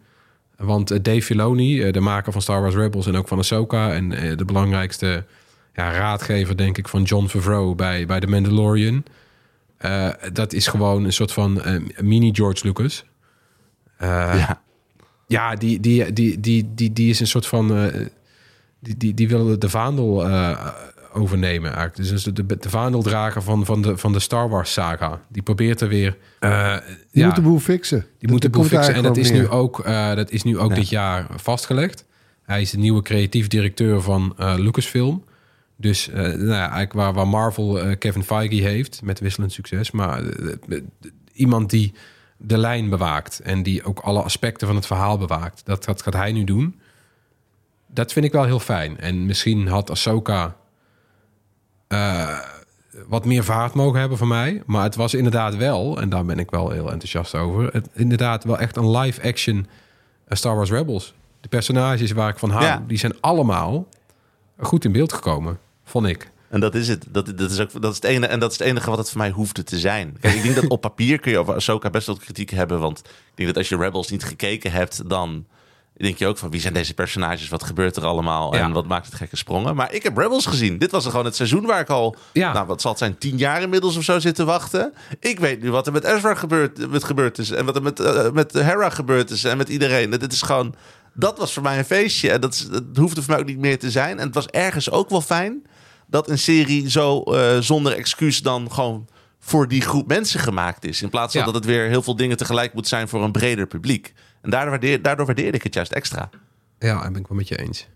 [0.57, 3.93] Want eh, Dave Filoni, eh, de maker van Star Wars Rebels en ook van Ahsoka...
[3.93, 5.25] en eh, de belangrijkste
[5.73, 9.03] ja, raadgever, denk ik, van John Favreau bij, bij The Mandalorian...
[9.77, 13.05] eh, dat is gewoon een soort van eh, mini George Lucas.
[13.97, 14.07] Eh,
[14.47, 14.61] ja.
[15.27, 17.89] ja, die, die, die, die, die, die is een soort van.
[18.79, 20.25] die, die, die wil de vaandel
[21.13, 22.09] overnemen eigenlijk.
[22.09, 25.21] Dus de, de, de vaandeldrager van, van, de, van de Star Wars saga.
[25.29, 26.17] Die probeert er weer.
[26.39, 26.75] eh,
[27.11, 28.05] Die ja, moet de boel fixen.
[28.19, 28.93] die moet de boel fixen.
[28.93, 29.83] En dat is nu ook,
[30.15, 30.75] dat is nu ook Ja.
[30.75, 32.05] dit jaar vastgelegd.
[32.43, 35.23] Hij is de nieuwe creatief directeur van Lucasfilm.
[35.83, 39.91] Dus eh, nou ja, eigenlijk waar, waar Marvel eh, Kevin Feige heeft, met wisselend succes.
[39.91, 40.81] Maar eh,
[41.33, 41.93] iemand die
[42.37, 45.61] de lijn bewaakt en die ook alle aspecten van het verhaal bewaakt.
[45.65, 46.79] Dat, dat gaat hij nu doen.
[47.87, 48.99] Dat vind ik wel heel fijn.
[48.99, 50.55] En misschien had Ahsoka
[53.07, 54.61] wat meer vaart mogen hebben van mij.
[54.65, 57.69] Maar het was inderdaad wel, en daar ben ik wel heel enthousiast over...
[57.73, 59.67] Het, inderdaad wel echt een live-action
[60.27, 61.13] Star Wars Rebels.
[61.41, 62.83] De personages waar ik van hou, Ja.
[62.87, 63.87] die zijn allemaal
[64.57, 66.31] goed in beeld gekomen, vond ik.
[66.49, 67.05] En dat is het.
[67.09, 69.09] Dat, dat, is ook, dat, is het ene, en dat is het enige wat het
[69.09, 70.17] voor mij hoefde te zijn.
[70.19, 72.79] Kijk, ik denk dat op papier kun je over Ahsoka best wel kritiek hebben.
[72.79, 75.45] Want ik denk dat als je Rebels niet gekeken hebt, dan
[75.97, 77.49] denk je ook van wie zijn deze personages?
[77.49, 78.55] Wat gebeurt er allemaal?
[78.55, 78.61] Ja.
[78.61, 79.75] En wat maakt het gekke sprongen?
[79.75, 80.77] Maar ik heb Rebels gezien.
[80.77, 82.53] Dit was er gewoon het seizoen waar ik al, Ja.
[82.53, 84.93] nou wat zal het zijn, tien jaar inmiddels of zo zitten wachten.
[85.19, 87.51] Ik weet nu wat er met Ezra gebeurd, met gebeurd is.
[87.51, 89.43] En wat er met, eh, met Hera gebeurd is.
[89.43, 90.11] En met iedereen.
[90.11, 90.75] Het is gewoon,
[91.13, 92.31] dat was voor mij een feestje.
[92.31, 94.19] En dat, dat hoefde voor mij ook niet meer te zijn.
[94.19, 95.63] En het was ergens ook wel fijn
[96.07, 99.07] dat een serie zo eh, zonder excuus dan gewoon
[99.39, 101.01] voor die groep mensen gemaakt is.
[101.01, 101.45] In plaats van Ja.
[101.45, 104.13] dat het weer heel veel dingen tegelijk moet zijn voor een breder publiek.
[104.41, 106.29] En daardoor, waardeer, daardoor waardeerde ik het juist extra.
[106.79, 107.87] Ja, dat ben ik wel met je eens.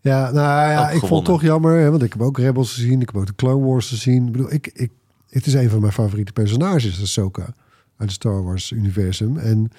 [0.00, 2.72] Ja, nou ja, Ook ik vond het toch jammer, hè, want ik heb ook Rebels
[2.74, 4.26] gezien, ik heb ook de Clone Wars gezien.
[4.26, 4.90] Ik bedoel, ik, ik,
[5.28, 7.54] het is een van mijn favoriete personages, Ahsoka, uit
[7.96, 9.38] het Star Wars universum.
[9.38, 9.70] En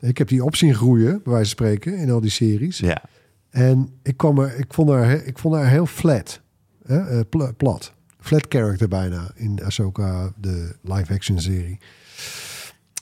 [0.00, 2.78] ik heb die op zien groeien, bij wijze van spreken, in al die series.
[2.78, 3.02] Ja.
[3.50, 6.40] En ik, kwam er, ik, vond haar, ik vond haar heel flat,
[6.86, 7.92] hè, eh, pla- plat.
[8.20, 11.78] Flat character bijna in Ahsoka, de live-action serie.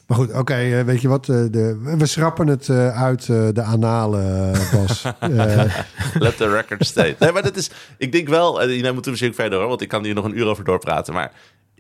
[0.06, 1.28] Maar goed, oké, eh, weet je wat?
[1.28, 5.02] eh, de, we schrappen het uit de analen, eh, Bas.
[6.24, 7.16] Let the record stay.
[7.18, 9.68] Nee, maar dat is, ik denk wel, en jij moet er misschien ook verder hoor,
[9.68, 11.14] want ik kan hier nog een uur over doorpraten.
[11.14, 11.32] Maar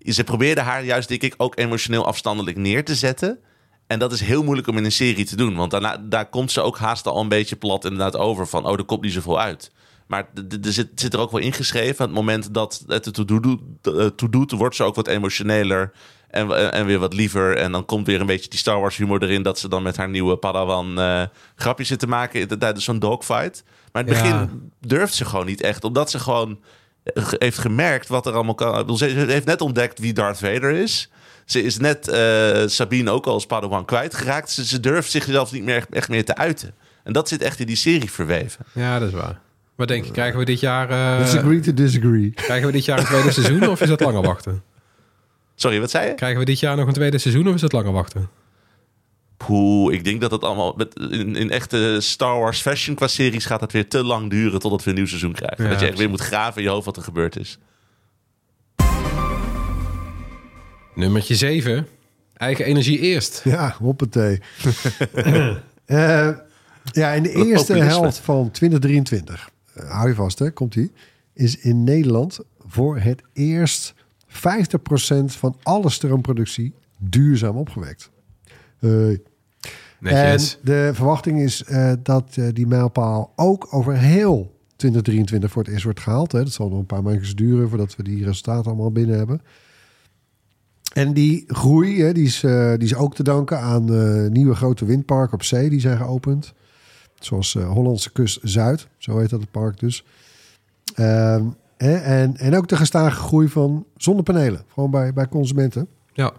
[0.04, 3.38] ze probeerde haar juist, denk ik, ook emotioneel afstandelijk neer te zetten.
[3.86, 5.54] En dat is heel moeilijk om in een serie te doen.
[5.54, 8.46] Want daarna, daar komt ze ook haast al een beetje plat inderdaad over.
[8.46, 9.70] Van, oh, er komt niet zoveel uit.
[10.06, 10.28] Maar
[10.62, 11.98] er zit, zit er ook wel ingeschreven.
[12.00, 15.92] Aan het moment dat het doet, eh, toe doet, wordt ze ook wat emotioneler.
[16.30, 17.56] En, en weer wat liever.
[17.56, 19.42] En dan komt weer een beetje die Star Wars humor erin.
[19.42, 21.22] Dat ze dan met haar nieuwe Padawan eh,
[21.56, 23.64] grapjes zit te maken tijdens zo'n dogfight.
[23.92, 24.48] Maar in het begin Ja.
[24.80, 25.84] durft ze gewoon niet echt.
[25.84, 26.60] Omdat ze gewoon
[27.02, 28.96] eh, heeft gemerkt wat er allemaal kan.
[28.98, 31.10] Ze heeft net ontdekt wie Darth Vader is.
[31.44, 32.04] Ze is net
[32.66, 34.50] Sabine ook al als Padawan kwijtgeraakt.
[34.50, 36.74] Ze, ze durft zichzelf niet meer echt, echt meer te uiten.
[37.04, 38.64] En dat zit echt in die serie verweven.
[38.72, 39.40] Ja, dat is waar.
[39.76, 42.30] Wat denk je, krijgen we dit jaar, eh, disagree to disagree.
[42.30, 44.62] krijgen we dit jaar een tweede seizoen of is dat langer wachten?
[45.54, 46.14] Sorry, wat zei je?
[46.14, 48.28] Krijgen we dit jaar nog een tweede seizoen of is dat langer wachten?
[49.36, 53.44] Poeh, ik denk dat het allemaal met, in, in echte Star Wars fashion qua series
[53.44, 55.64] gaat het weer te lang duren totdat we een nieuw seizoen krijgen.
[55.64, 57.58] Ja, dat je echt weer moet graven in je hoofd wat er gebeurd is.
[60.94, 61.86] Nummertje 7.
[62.34, 63.40] Eigen energie eerst.
[63.44, 64.40] Ja, hoppatee.
[65.84, 66.28] Eh,
[66.92, 68.00] ja, in de eerste populisme.
[68.00, 70.92] helft van 2023, eh, hou je vast hè, komt ie,
[71.32, 73.94] is in Nederland voor het eerst
[74.28, 74.34] 50%
[75.24, 78.10] van alle stroomproductie duurzaam opgewekt.
[78.78, 78.90] Eh,
[79.98, 80.54] Netjes.
[80.54, 85.72] En de verwachting is eh, dat eh, die mijlpaal ook over heel 2023 voor het
[85.72, 86.32] eerst wordt gehaald.
[86.32, 86.42] Hè.
[86.42, 89.40] Dat zal nog een paar maandjes duren voordat we die resultaten allemaal binnen hebben.
[90.94, 94.54] En die groei hè, die is, eh, die is ook te danken aan eh, nieuwe
[94.54, 96.54] grote windparken op zee die zijn geopend.
[97.24, 100.04] Zoals eh, Hollandse Kust Zuid, zo heet dat het park dus.
[100.94, 101.44] Ehm,
[101.76, 105.88] hè, en, en ook de gestage groei van zonnepanelen, gewoon bij, bij consumenten.
[106.12, 106.32] Ja.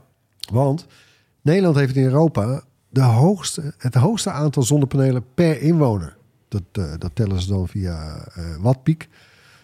[0.51, 0.85] Want
[1.41, 6.17] Nederland heeft in Europa de hoogste, het hoogste aantal zonnepanelen per inwoner.
[6.47, 9.01] Dat, eh, dat tellen ze dan via eh Wattpiek.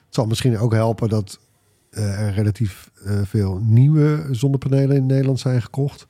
[0.05, 1.39] Het zal misschien ook helpen dat
[1.89, 2.91] er relatief
[3.23, 6.07] veel nieuwe zonnepanelen in Nederland zijn gekocht.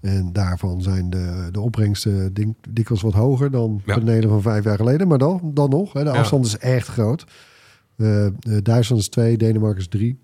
[0.00, 3.94] En daarvan zijn de, de opbrengsten dink- dikwijls wat hoger dan Ja.
[3.98, 5.08] panelen van vijf jaar geleden.
[5.08, 6.16] Maar dan, dan nog, hè, de Ja.
[6.16, 7.24] afstand is echt groot.
[7.96, 8.32] Eh, eh,
[8.62, 10.18] Duitsland is twee, Denemarken is drie.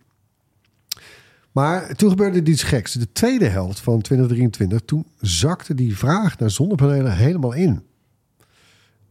[1.52, 2.92] Maar toen gebeurde iets geks.
[2.92, 7.82] De tweede helft van 2023, toen zakte die vraag naar zonnepanelen helemaal in.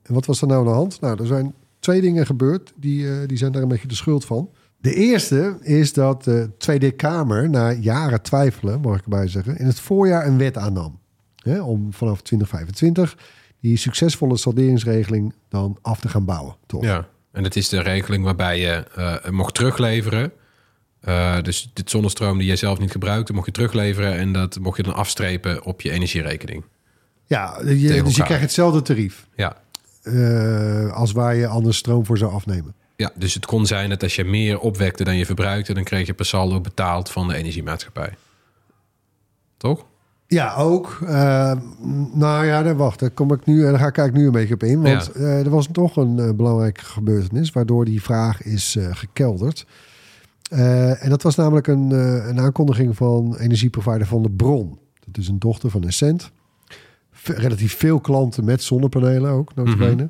[0.03, 1.01] En wat was er nou aan de hand?
[1.01, 4.25] Nou, er zijn twee dingen gebeurd, die, eh, die zijn daar een beetje de schuld
[4.25, 4.49] van.
[4.81, 9.65] De eerste is dat de Tweede Kamer, na jaren twijfelen, mag ik erbij zeggen, in
[9.65, 10.99] het voorjaar een wet aannam.
[11.35, 13.17] Hè, om vanaf 2025
[13.59, 16.55] die succesvolle salderingsregeling dan af te gaan bouwen.
[16.65, 16.83] Toch?
[16.83, 17.07] ja.
[17.31, 20.31] En het is de regeling waarbij je eh, mocht terugleveren.
[21.01, 24.13] Eh, dus dit zonnestroom die jij zelf niet gebruikte, mocht je terugleveren.
[24.17, 26.63] En dat mocht je dan afstrepen op je energierekening.
[27.25, 29.57] Ja, je, dus je krijgt hetzelfde tarief Ja.
[30.03, 32.75] eh, als waar je anders stroom voor zou afnemen.
[33.01, 36.07] Ja, dus het kon zijn dat als je meer opwekte dan je verbruikte, dan kreeg
[36.07, 38.13] je per saldo betaald van de energiemaatschappij.
[39.57, 39.85] Toch?
[40.27, 40.99] Ja, ook.
[41.07, 41.53] Eh,
[42.13, 42.99] nou ja, dan wacht.
[42.99, 44.81] Daar kom ik nu en daar ga ik eigenlijk nu een beetje op in.
[44.81, 45.19] Want Ja.
[45.19, 49.65] eh, er was toch een eh, belangrijke gebeurtenis waardoor die vraag is gekelderd.
[50.49, 51.91] En dat was namelijk een,
[52.29, 54.79] een aankondiging van energieprovider van de Bron.
[55.05, 56.31] Dat is een dochter van Essent.
[57.23, 60.09] Relatief veel klanten met zonnepanelen ook, notabene.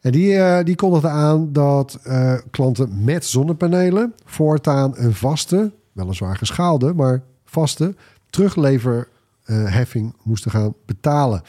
[0.00, 6.36] En die, eh, die kondigde aan dat eh, klanten met zonnepanelen voortaan een vaste, weliswaar
[6.36, 7.94] geschaalde, maar vaste
[8.30, 11.42] terugleverheffing moesten gaan betalen.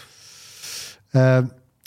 [1.10, 1.40] Eh,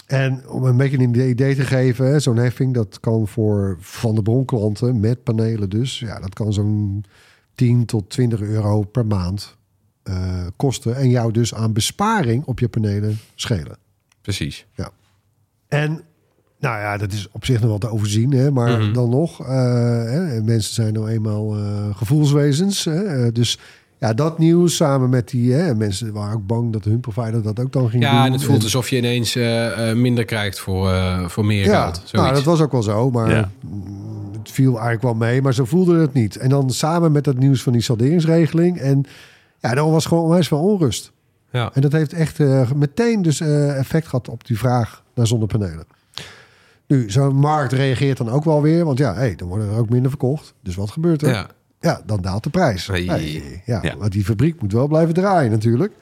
[0.07, 4.23] en om een beetje een idee te geven, zo'n heffing dat kan voor van de
[4.23, 7.05] bronklanten met panelen dus, ja, dat kan zo'n
[7.55, 9.57] 10 tot 20 euro per maand
[10.57, 13.77] kosten en jou dus aan besparing op je panelen schelen.
[14.21, 14.67] Precies.
[15.69, 16.05] En
[16.59, 18.93] nou ja, dat is op zich nog wel te overzien, hè, maar Mhm.
[18.93, 19.47] dan nog, eh,
[20.05, 22.85] hè, mensen zijn nou eenmaal eh, gevoelswezens.
[22.85, 23.59] Hè, eh, dus
[23.99, 27.61] ja, dat nieuws samen met die hè, mensen waren ook bang dat hun provider dat
[27.61, 28.13] ook dan ging doen.
[28.13, 31.65] Ja, en het voelt alsof je ineens eh, eh, minder krijgt voor, eh, voor meer
[31.65, 31.95] ja, geld.
[31.97, 32.13] Zoiets.
[32.13, 33.51] nou, dat was ook wel zo, maar Ja.
[33.61, 36.37] mm, het viel eigenlijk wel mee, maar zo voelde het niet.
[36.37, 39.05] En dan samen met dat nieuws van die salderingsregeling en
[39.61, 41.13] ja, dan was gewoon onwijs veel onrust.
[41.53, 41.71] ja.
[41.75, 45.85] En dat heeft echt eh, meteen dus eh, effect gehad op die vraag naar zonnepanelen.
[46.87, 49.89] Nu, zo'n markt reageert dan ook wel weer, want ja, hey, dan worden er ook
[49.89, 50.55] minder verkocht.
[50.63, 51.29] Dus wat gebeurt er?
[51.29, 51.47] Ja.
[51.81, 52.87] Ja, dan daalt de prijs.
[52.87, 53.03] Hey.
[53.05, 53.97] Hey, ja, Ja.
[53.97, 55.93] want die fabriek moet wel blijven draaien natuurlijk.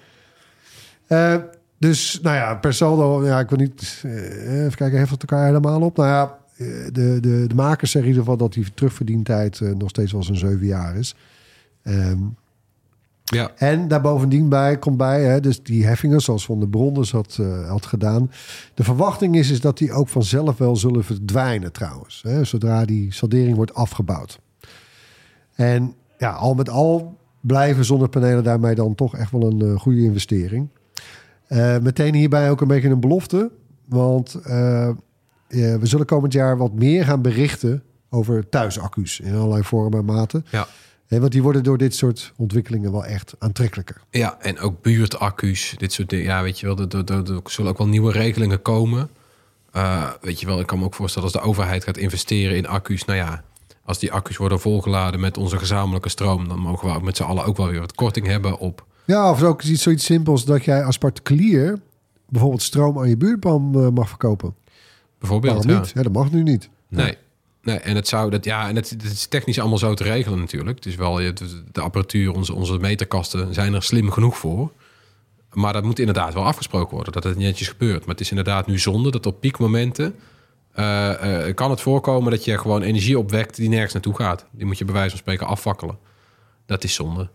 [1.07, 1.37] Eh,
[1.79, 4.03] dus, nou ja, per saldo, ja, ik wil niet...
[4.05, 5.97] eh, even kijken, heft het elkaar helemaal op?
[5.97, 9.89] Nou ja, eh, de, de, de makers zeggen in ieder geval dat die terugverdientijd nog
[9.89, 11.15] steeds wel zo'n zeven jaar is.
[11.83, 12.19] Ehm,
[13.35, 13.51] ja.
[13.57, 17.37] en daar bovendien bij komt bij, hè, dus die heffingen, zoals Van de Bronnes had,
[17.41, 18.31] eh, had gedaan.
[18.75, 22.23] De verwachting is, is dat die ook vanzelf wel zullen verdwijnen trouwens.
[22.27, 24.41] Hè, zodra die saldering wordt afgebouwd.
[25.55, 30.03] En ja, al met al blijven zonnepanelen daarmee dan toch echt wel een eh, goede
[30.03, 30.69] investering.
[31.47, 33.51] Eh, meteen hierbij ook een beetje een belofte.
[33.85, 34.33] Want
[35.49, 40.45] we zullen komend jaar wat meer gaan berichten over thuisaccu's in allerlei vormen en maten.
[40.51, 40.67] Ja.
[41.21, 44.01] Want die worden door dit soort ontwikkelingen wel echt aantrekkelijker.
[44.11, 46.25] Ja, en ook buurtaccu's, dit soort dingen.
[46.25, 49.09] Ja, weet je wel, er, er, zullen ook wel nieuwe regelingen komen.
[49.73, 52.67] Eh, weet je wel, ik kan me ook voorstellen als de overheid gaat investeren in
[52.67, 53.05] accu's.
[53.05, 53.45] Nou ja,
[53.85, 56.49] als die accu's worden volgeladen met onze gezamenlijke stroom...
[56.49, 58.87] dan mogen we ook met z'n allen ook wel weer wat korting hebben op...
[59.05, 61.79] Ja, of ook iets, zoiets simpels dat jij als particulier
[62.29, 64.55] bijvoorbeeld stroom aan je buurman eh, mag verkopen.
[65.19, 65.79] Bijvoorbeeld, Waarom ja.
[65.79, 65.91] niet?
[65.95, 66.69] Ja, dat mag nu niet.
[66.89, 67.17] Nee.
[67.63, 70.77] Nee, en het zou dat ja, en het, is technisch allemaal zo te regelen natuurlijk.
[70.77, 74.73] Het is wel de, apparatuur, onze, onze meterkasten zijn er slim genoeg voor.
[75.53, 78.01] Maar dat moet inderdaad wel afgesproken worden, dat het netjes gebeurt.
[78.01, 80.15] Maar het is inderdaad nu zonde dat op piekmomenten...
[80.73, 84.47] eh, eh, kan het voorkomen dat je gewoon energie opwekt die nergens naartoe gaat.
[84.51, 85.99] Die moet je bij wijze van spreken afvakkelen.
[86.67, 87.29] Dat is zonde.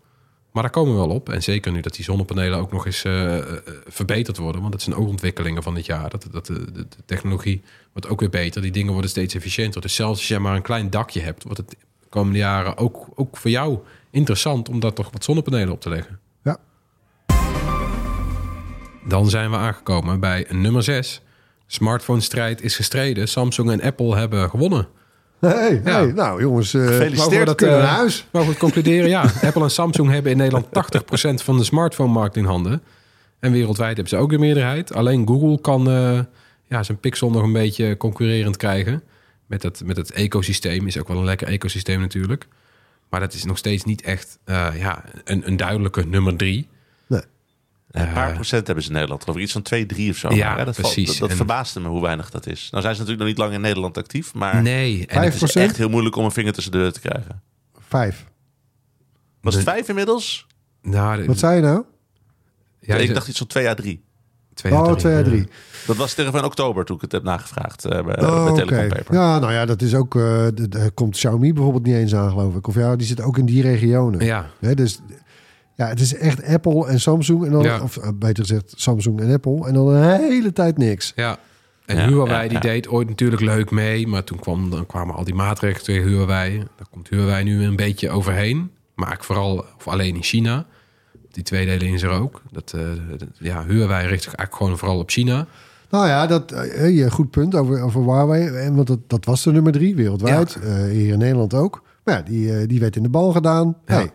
[0.52, 1.30] Maar daar komen we wel op.
[1.30, 3.38] En zeker nu dat die zonnepanelen ook nog eens eh,
[3.88, 4.62] verbeterd worden.
[4.62, 6.10] Want dat zijn ook ontwikkelingen van dit jaar.
[6.10, 7.62] Dat, dat de technologie
[7.98, 8.62] wordt ook weer beter.
[8.62, 9.82] Die dingen worden steeds efficiënter.
[9.82, 11.44] Dus zelfs als je maar een klein dakje hebt...
[11.44, 11.76] wordt het de
[12.10, 13.78] komende jaren ook, ook voor jou
[14.12, 14.70] interessant...
[14.70, 16.20] om daar toch wat zonnepanelen op te leggen.
[16.44, 16.58] Ja.
[19.08, 21.22] Dan zijn we aangekomen bij nummer 6.
[21.68, 23.28] Smartphone-strijd is gestreden.
[23.28, 24.88] Samsung en Apple hebben gewonnen.
[25.40, 25.92] Hey, Ja.
[25.92, 27.18] hey, nou jongens, eh Gefeliciteerd.
[27.18, 28.28] mogen we dat eh, naar huis.
[28.32, 29.10] Mogen we het concluderen?
[29.10, 29.22] Ja.
[29.48, 32.82] Apple en Samsung hebben in Nederland 80% van de smartphone-markt in handen.
[33.40, 34.94] En wereldwijd hebben ze ook de meerderheid.
[34.94, 36.20] Alleen Google kan eh,
[36.68, 39.04] ja, zijn pixel nog een beetje concurrerend krijgen.
[39.46, 40.88] Met het, met het ecosysteem.
[40.88, 42.48] Is ook wel een lekker ecosysteem natuurlijk.
[43.10, 46.68] Maar dat is nog steeds niet echt eh, ja, een, een duidelijke nummer drie.
[47.08, 47.22] Nee.
[47.92, 49.28] Een paar procent hebben ze in Nederland.
[49.28, 50.34] Over iets van 2, 3 of zo.
[50.34, 50.94] Ja, Maar, hè, dat precies.
[50.94, 52.68] Valt, dat dat En- verbaasde me hoe weinig dat is.
[52.72, 54.34] Nou zijn ze natuurlijk nog niet lang in Nederland actief.
[54.34, 55.06] Maar Nee.
[55.08, 55.62] En het is, 5%?
[55.62, 57.42] echt heel moeilijk om een vinger tussen de deur te krijgen.
[57.80, 58.26] Vijf.
[59.42, 60.48] Was het vijf inmiddels?
[60.82, 61.84] nou, Wat zei je nou?
[62.80, 64.04] ja, ik dacht iets van 2 à 3.
[64.58, 64.96] Twee à oh, drie.
[64.98, 65.48] twee à drie.
[65.88, 68.54] Dat was tegen van oktober toen ik het heb nagevraagd eh, bij, Oh, bij.
[68.54, 69.14] Telecom Paper.
[69.14, 70.16] Ja, nou ja, dat is ook.
[70.16, 72.68] eh, d- Daar komt Xiaomi bijvoorbeeld niet eens aan, geloof ik.
[72.68, 74.26] Of ja, die zit ook in die regionen.
[74.26, 75.00] Ja, Hè, dus
[75.76, 77.46] ja, het is echt Apple en Samsung.
[77.46, 77.82] En dan, Ja.
[77.82, 79.68] Of eh, beter gezegd, Samsung en Apple.
[79.68, 81.14] En dan een hele tijd niks.
[81.16, 81.38] Ja.
[81.86, 82.60] En Ja, Huawei ja, die ja.
[82.60, 84.08] deed ooit natuurlijk leuk mee.
[84.08, 86.58] Maar toen kwam, dan kwamen al die maatregelen tegen Huawei.
[86.58, 88.72] Daar komt Huawei nu een beetje overheen.
[88.96, 90.66] Maar ik vooral, of alleen in China.
[91.38, 92.42] Die tweedeling is er ook.
[92.52, 92.82] Dat, eh,
[93.18, 95.48] dat- ja, Huawei richt zich eigenlijk gewoon vooral op China.
[95.90, 98.48] Nou ja, dat eh, je goed punt over, over Huawei.
[98.48, 100.56] En want dat, dat was de nummer drie wereldwijd.
[100.64, 101.84] Eh, hier in Nederland ook.
[102.04, 103.78] Maar ja, die, eh, die werd in de bal gedaan.
[103.86, 103.94] Ja.
[103.96, 104.12] Hey.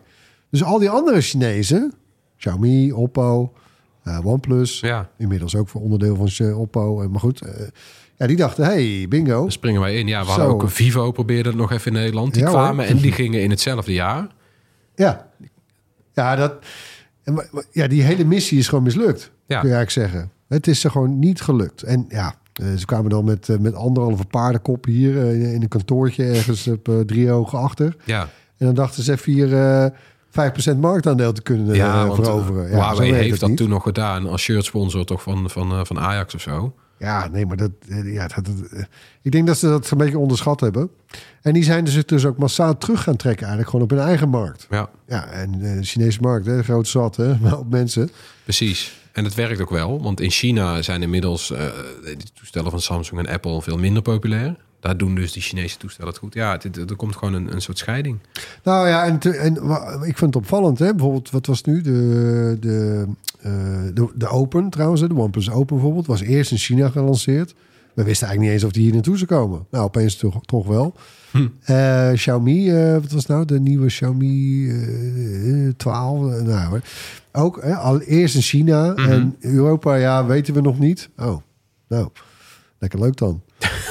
[0.51, 1.93] Dus al die andere Chinezen,
[2.37, 3.53] Xiaomi, Oppo,
[4.03, 7.03] eh, OnePlus, Ja, inmiddels ook voor onderdeel van Oppo.
[7.03, 7.67] Eh, Maar goed, eh,
[8.17, 9.43] ja, die dachten, hey, bingo.
[9.43, 10.07] daar springen wij in.
[10.07, 10.31] Ja, we Zo.
[10.33, 12.33] hadden ook een Vivo probeerde het nog even in Nederland.
[12.35, 12.59] Die Ja, hoor.
[12.59, 14.27] kwamen en die gingen in hetzelfde jaar.
[14.95, 15.29] Ja,
[16.15, 16.55] ja, dat,
[17.25, 19.61] en maar- maar- ja die hele missie is gewoon mislukt, Ja.
[19.61, 20.31] kun je eigenlijk zeggen.
[20.49, 21.83] Het is er gewoon niet gelukt.
[21.83, 25.69] En ja, eh, ze kwamen dan met, eh, met anderhalve paardenkop hier eh, in een
[25.69, 27.97] kantoortje ergens op drie ogen achter.
[28.05, 28.21] Ja,
[28.57, 29.87] En dan dachten ze even hier eh
[30.31, 32.63] 5% marktaandeel te kunnen ja veroveren.
[32.71, 33.59] Ja, Huawei heeft dat niet.
[33.59, 36.75] toen nog gedaan als shirt sponsor toch van, van, van Ajax of zo.
[37.03, 38.85] Ja, nee, maar dat, eh, ja, dat, dat, eh,
[39.23, 40.91] ik denk dat ze dat een beetje onderschat hebben.
[41.43, 44.29] En die zijn dus, dus ook massaal terug gaan trekken eigenlijk gewoon op hun eigen
[44.29, 44.67] markt.
[44.71, 48.11] Ja, Ja, en eh, de Chinese markt, hè, groot zat, hè, maar op mensen.
[48.45, 49.01] Precies.
[49.12, 53.35] En het werkt ook wel, want in China zijn inmiddels de toestellen van Samsung en
[53.35, 54.57] Apple veel minder populair.
[54.83, 56.35] Daar doen dus die Chinese toestellen het goed.
[56.35, 58.18] Ja, het, er komt gewoon een, een soort scheiding.
[58.62, 59.55] Nou ja, en, te- en
[60.07, 60.90] ik vind het opvallend, hè?
[60.95, 63.05] Bijvoorbeeld, wat was nu de, de,
[63.40, 63.53] eh,
[63.95, 67.55] de, de Open trouwens, de OnePlus Open bijvoorbeeld, was eerst in China gelanceerd.
[67.95, 69.66] We wisten eigenlijk niet eens of die hier naartoe zou komen.
[69.71, 70.95] Nou, opeens toch, toch wel.
[71.31, 71.47] Hm.
[71.62, 76.33] Eh, Xiaomi, eh, wat was nou de nieuwe Xiaomi eh, 12?
[76.35, 76.81] Eh, nou, hoor.
[77.33, 79.11] ook hè, al eerst in China Mhm.
[79.11, 81.09] en Europa, ja, weten we nog niet.
[81.18, 81.37] Oh,
[81.88, 82.09] nou,
[82.79, 83.42] lekker leuk dan.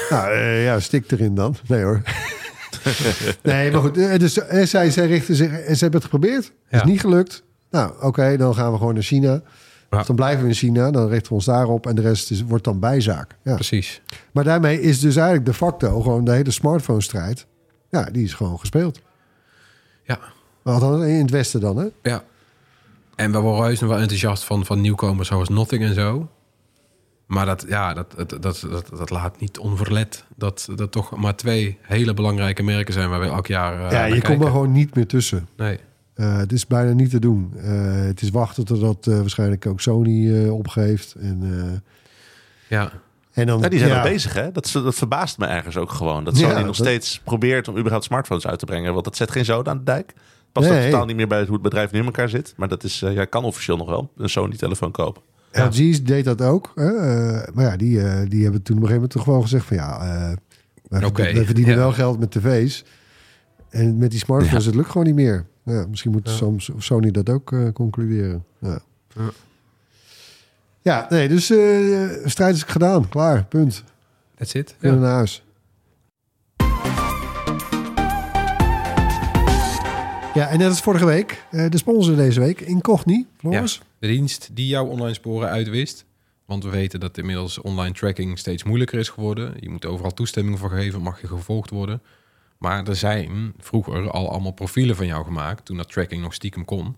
[0.10, 1.56] Nou, eh, ja, stik erin dan.
[1.68, 2.02] Nee hoor.
[3.44, 3.98] nee, maar goed.
[3.98, 6.52] eh, Dus eh, zij, zij richten zich, eh, ze hebben het geprobeerd.
[6.70, 6.78] Ja.
[6.78, 7.44] Is niet gelukt.
[7.70, 9.42] Nou, oké, dan gaan we gewoon naar China.
[9.90, 10.04] Ja.
[10.04, 12.64] Dan blijven we in China, dan richten we ons daarop en de rest is, wordt
[12.64, 13.36] dan bijzaak.
[13.44, 13.54] Ja.
[13.56, 14.02] Precies.
[14.32, 17.46] Maar daarmee is dus eigenlijk de facto gewoon de hele smartphone-strijd.
[17.90, 19.02] Ja, die is gewoon gespeeld.
[20.04, 20.20] Ja.
[20.64, 21.86] Althans, in het Westen dan, hè?
[22.02, 22.24] ja.
[23.16, 26.30] En we worden heus nog wel enthousiast van, van nieuwkomers zoals Nothing en zo.
[27.32, 31.36] Maar dat, ja, dat, dat, dat, dat, dat laat niet onverlet dat dat toch maar
[31.36, 34.50] twee hele belangrijke merken zijn waar we elk jaar eh, ja, naar je komt er
[34.50, 35.48] gewoon niet meer tussen.
[35.58, 35.80] Nee.
[36.14, 37.54] Eh, het is bijna niet te doen.
[37.58, 37.72] Eh,
[38.06, 41.14] het is wachten totdat eh, waarschijnlijk ook Sony eh, opgeeft.
[41.14, 41.80] En, eh,
[42.78, 42.92] Ja.
[43.32, 44.52] en dan, Ja, die zijn ja, nog bezig, hè?
[44.52, 46.24] Dat, dat verbaast me ergens ook gewoon.
[46.24, 48.94] Dat Ja, Sony nog dat- steeds probeert om überhaupt smartphones uit te brengen.
[48.94, 50.14] Want dat zet geen zoden aan de dijk.
[50.52, 50.78] Past Nee.
[50.86, 52.54] ook totaal niet meer bij hoe het bedrijf nu in elkaar zit.
[52.58, 55.22] Maar dat is, eh, ja, kan officieel nog wel een Sony-telefoon kopen.
[55.52, 55.66] Ja.
[55.66, 56.72] LG deed dat ook.
[56.76, 56.96] Hè?
[56.98, 59.66] Eh, maar ja, die, eh, die hebben toen op een gegeven moment toch gewoon gezegd
[59.66, 60.34] van ja, eh
[60.90, 61.80] we, verdienen ja.
[61.80, 62.86] wel geld met tv's.
[63.70, 65.46] En met die smartphones, het lukt gewoon niet meer.
[65.64, 68.46] Ja, misschien moet soms Sony dat ook concluderen.
[68.60, 68.80] Ja.
[69.16, 69.30] Ja.
[70.82, 71.46] Ja, nee, dus
[72.26, 73.10] strijd is gedaan.
[73.10, 73.84] Klaar, punt.
[74.36, 74.76] That's it.
[74.80, 75.06] Kunnen Ja.
[75.06, 75.44] naar huis.
[80.34, 83.82] Ja, en net als vorige week, de sponsor deze week, Incogni, Floris.
[84.02, 86.06] De dienst die jouw online sporen uitwist.
[86.46, 89.54] Want we weten dat inmiddels online tracking steeds moeilijker is geworden.
[89.60, 92.02] Je moet overal toestemming voor geven, mag je gevolgd worden.
[92.58, 96.66] Maar er zijn vroeger al allemaal profielen van jou gemaakt, toen dat tracking nog stiekem
[96.66, 96.96] kon.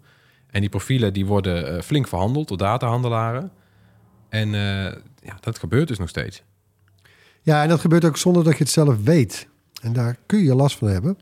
[0.47, 3.51] En die profielen die worden eh, flink verhandeld door datahandelaren.
[4.29, 6.43] En eh, ja, dat gebeurt dus nog steeds.
[7.41, 9.47] Ja, en dat gebeurt ook zonder dat je het zelf weet.
[9.81, 11.17] En daar kun je last van hebben.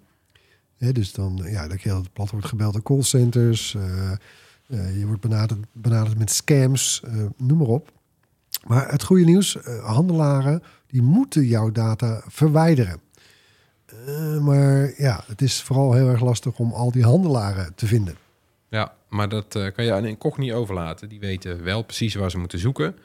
[0.78, 3.76] Dus dan, ja, dat je heel plat wordt gebeld door callcenters.
[3.76, 4.12] eh,
[4.72, 5.22] je wordt
[5.74, 7.92] benaderd, met scams, eh, noem maar op.
[8.68, 13.00] Maar het goede nieuws, eh, handelaren, die moeten jouw data verwijderen.
[14.06, 18.16] Eh, maar ja, het is vooral heel erg lastig om al die handelaren te vinden.
[18.70, 21.10] Ja, maar dat eh, kan je aan Incogni overlaten.
[21.10, 22.96] Die weten wel precies waar ze moeten zoeken.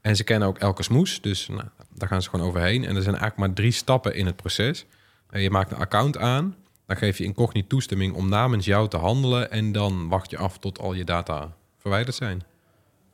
[0.00, 1.20] En ze kennen ook elke smoes.
[1.20, 2.84] Dus nou, daar gaan ze gewoon overheen.
[2.84, 4.86] En er zijn eigenlijk maar drie stappen in het proces.
[5.30, 6.54] Eh, je maakt een account aan.
[6.86, 9.50] Dan geef je Incogni toestemming om namens jou te handelen.
[9.50, 12.42] En dan wacht je af tot al je data verwijderd zijn.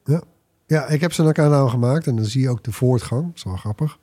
[0.05, 0.23] Ja.
[0.67, 3.27] ja, ik heb zo'n account aangemaakt en dan zie je ook de voortgang.
[3.27, 3.99] Dat is wel grappig.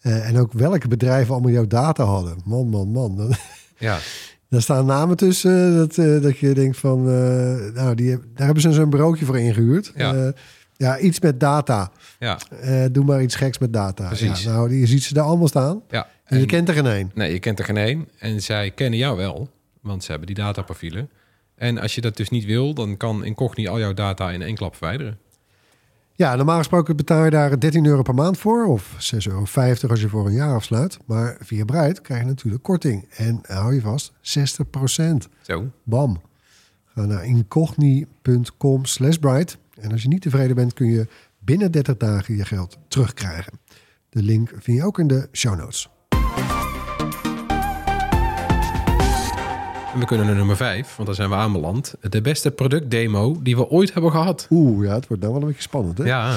[0.00, 2.36] Eh, en ook welke bedrijven allemaal jouw data hadden.
[2.44, 3.16] Man, man, man.
[3.16, 3.34] Dan-
[3.78, 3.98] Ja,
[4.48, 7.02] Daar staan namen tussen eh, dat, eh, dat je denkt van...
[7.74, 9.92] nou, die, daar hebben ze zo'n bureautje voor ingehuurd.
[9.96, 10.32] Ja.
[10.76, 11.90] Eh, ja, iets met data.
[12.18, 14.06] ja, Eh, doe maar iets geks met data.
[14.06, 14.42] Precies.
[14.42, 15.82] Ja, nou, je ziet ze daar allemaal staan.
[15.90, 16.06] ja.
[16.24, 17.10] En je En- kent er geen één.
[17.14, 18.08] Nee, je kent er geen één.
[18.18, 21.10] En zij kennen jou wel, want ze hebben die dataprofielen.
[21.54, 24.54] En als je dat dus niet wil, dan kan Incogni al jouw data in één
[24.54, 25.18] klap verwijderen.
[26.16, 28.66] Ja, normaal gesproken betaal je daar 13 euro per maand voor.
[28.66, 29.26] Of 6,50
[29.82, 30.98] euro als je voor een jaar afsluit.
[31.06, 33.08] Maar via Bright krijg je natuurlijk korting.
[33.16, 35.70] En hou je vast, 60% Zo.
[35.82, 36.20] Bam.
[36.94, 39.58] Ga naar incogni.com slash bright.
[39.80, 41.06] En als je niet tevreden bent, kun je
[41.38, 43.52] binnen 30 dagen je geld terugkrijgen.
[44.08, 45.88] De link vind je ook in de show notes.
[49.94, 51.94] En we kunnen naar nummer vijf, want daar zijn we aanbeland.
[52.00, 54.46] De beste productdemo die we ooit hebben gehad.
[54.50, 55.98] Oeh, ja, het wordt nou wel een beetje spannend.
[55.98, 56.04] Hè?
[56.04, 56.36] Ja,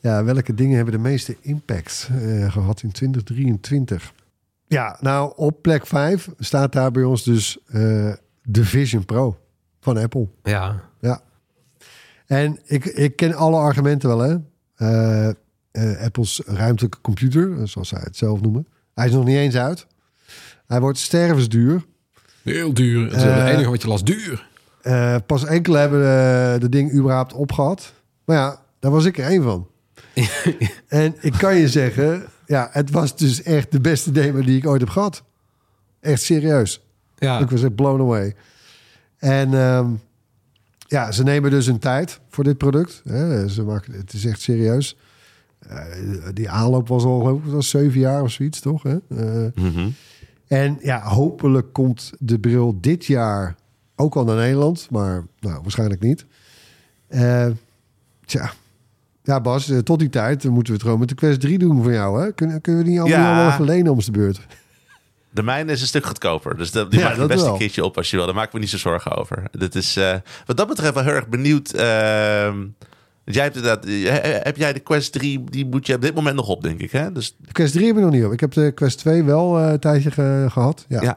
[0.00, 4.12] Ja, welke dingen hebben de meeste impact eh, gehad in 2023?
[4.66, 8.12] Ja, nou, op plek 5 staat daar bij ons dus eh,
[8.42, 9.38] de Vision Pro
[9.80, 10.28] van Apple.
[10.42, 10.89] Ja.
[12.30, 14.36] En ik, ik ken alle argumenten wel, hè.
[14.76, 15.28] Eh,
[15.70, 18.66] eh, Apples ruimtelijke computer, zoals zij het zelf noemen.
[18.94, 19.86] Hij is nog niet eens uit.
[20.66, 21.84] Hij wordt stervensduur.
[22.42, 23.04] heel duur.
[23.04, 24.48] Het is Eh, het enige wat je las, duur.
[25.26, 26.00] Pas enkele hebben
[26.60, 27.92] de ding überhaupt opgehad.
[28.24, 29.68] Maar ja, daar was ik er één van.
[30.88, 34.66] en ik kan je zeggen, ja, het was dus echt de beste demo die ik
[34.66, 35.22] ooit heb gehad.
[36.00, 36.82] Echt serieus.
[37.18, 38.34] Ja, Ik was echt blown away.
[39.18, 39.86] En ehm,
[40.90, 43.02] ja, ze nemen dus hun tijd voor dit product.
[43.04, 43.48] Hè.
[43.48, 44.96] Ze maken, het is echt serieus.
[45.68, 45.76] Eh,
[46.34, 48.82] die aanloop was al, geloof ik, het was zeven jaar of zoiets, toch?
[48.82, 48.96] Hè?
[49.08, 49.88] Eh, Mhm.
[50.46, 53.54] en ja, hopelijk komt de bril dit jaar
[53.96, 54.88] ook al naar Nederland.
[54.90, 56.26] Maar nou, waarschijnlijk niet.
[57.08, 57.46] Eh,
[58.24, 58.52] tja.
[59.22, 61.92] Ja, Bas, tot die tijd moeten we het gewoon met de Quest 3 doen voor
[61.92, 62.22] jou.
[62.22, 62.32] Hè?
[62.32, 63.36] Kunnen, kunnen we die allemaal Ja.
[63.36, 64.46] wel even lenen om de beurt?
[65.32, 66.56] De mijne is een stuk goedkoper.
[66.56, 67.52] Dus die Ja, mag je dat best wel.
[67.52, 68.26] een keertje op als je wil.
[68.26, 69.42] Daar maken we niet zo zorgen over.
[69.50, 70.14] Dit is, eh,
[70.46, 71.70] wat dat betreft wel heel erg benieuwd.
[71.72, 72.56] ehm,
[73.24, 75.44] jij hebt inderdaad, eh, heb jij de Quest 3?
[75.44, 76.90] Die moet je op dit moment nog op, denk ik.
[76.92, 77.12] Hè?
[77.12, 78.32] Dus De Quest 3 heb ik nog niet op.
[78.32, 80.84] Ik heb de Quest 2 wel eh, een tijdje ge- gehad.
[80.88, 81.02] Ja.
[81.02, 81.16] ja.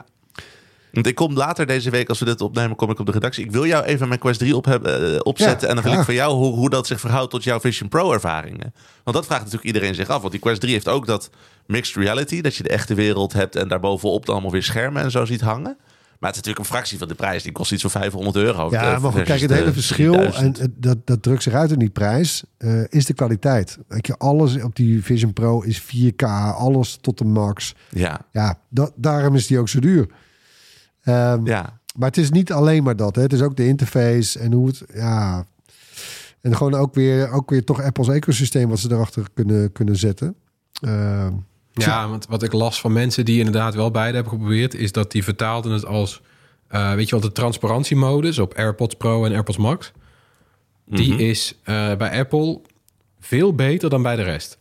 [0.93, 3.43] Want ik kom later deze week, als we dit opnemen, kom ik op de redactie.
[3.45, 5.69] Ik wil jou even mijn Quest 3 op hebben, eh, opzetten.
[5.69, 8.11] En dan wil ik van jou hoe, hoe dat zich verhoudt tot jouw Vision Pro
[8.13, 8.73] ervaringen.
[9.03, 10.19] Want dat vraagt natuurlijk iedereen zich af.
[10.19, 11.29] Want die Quest 3 heeft ook dat
[11.67, 12.41] mixed reality.
[12.41, 15.41] Dat je de echte wereld hebt en daarbovenop dan allemaal weer schermen en zo ziet
[15.41, 15.77] hangen.
[16.19, 17.43] Maar het is natuurlijk een fractie van de prijs.
[17.43, 18.67] Die kost iets van 500 euro.
[18.71, 20.57] Ja, Eh, maar kijk, het hele verschil, 3000.
[20.57, 23.77] en het- dat, dat drukt zich uit in die prijs, eh, is de kwaliteit.
[23.87, 26.21] Weet je, alles op die Vision Pro is 4K,
[26.57, 27.73] alles tot de max.
[27.89, 30.07] Ja, Ja, dat, daarom is die ook zo duur.
[31.03, 31.79] Ehm, ja.
[31.97, 33.15] Maar het is niet alleen maar dat.
[33.15, 33.21] Hè.
[33.21, 34.83] Het is ook de interface en hoe het...
[34.93, 35.45] Ja,
[36.41, 40.35] en gewoon ook weer, ook weer toch Apple's ecosysteem wat ze erachter kunnen, kunnen zetten.
[40.81, 41.31] Ehm,
[41.73, 45.11] Ja, want wat ik las van mensen die inderdaad wel beide hebben geprobeerd, is dat
[45.11, 46.21] die vertaalden het als,
[46.67, 49.91] eh, weet je wel, de transparantiemodus op AirPods Pro en AirPods Max.
[50.85, 52.61] Die is eh, bij Apple
[53.19, 54.57] veel beter dan bij de rest.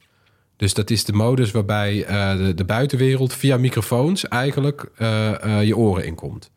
[0.62, 5.66] Dus dat is de modus waarbij eh, de, de buitenwereld via microfoons eigenlijk eh, eh,
[5.66, 6.51] je oren inkomt.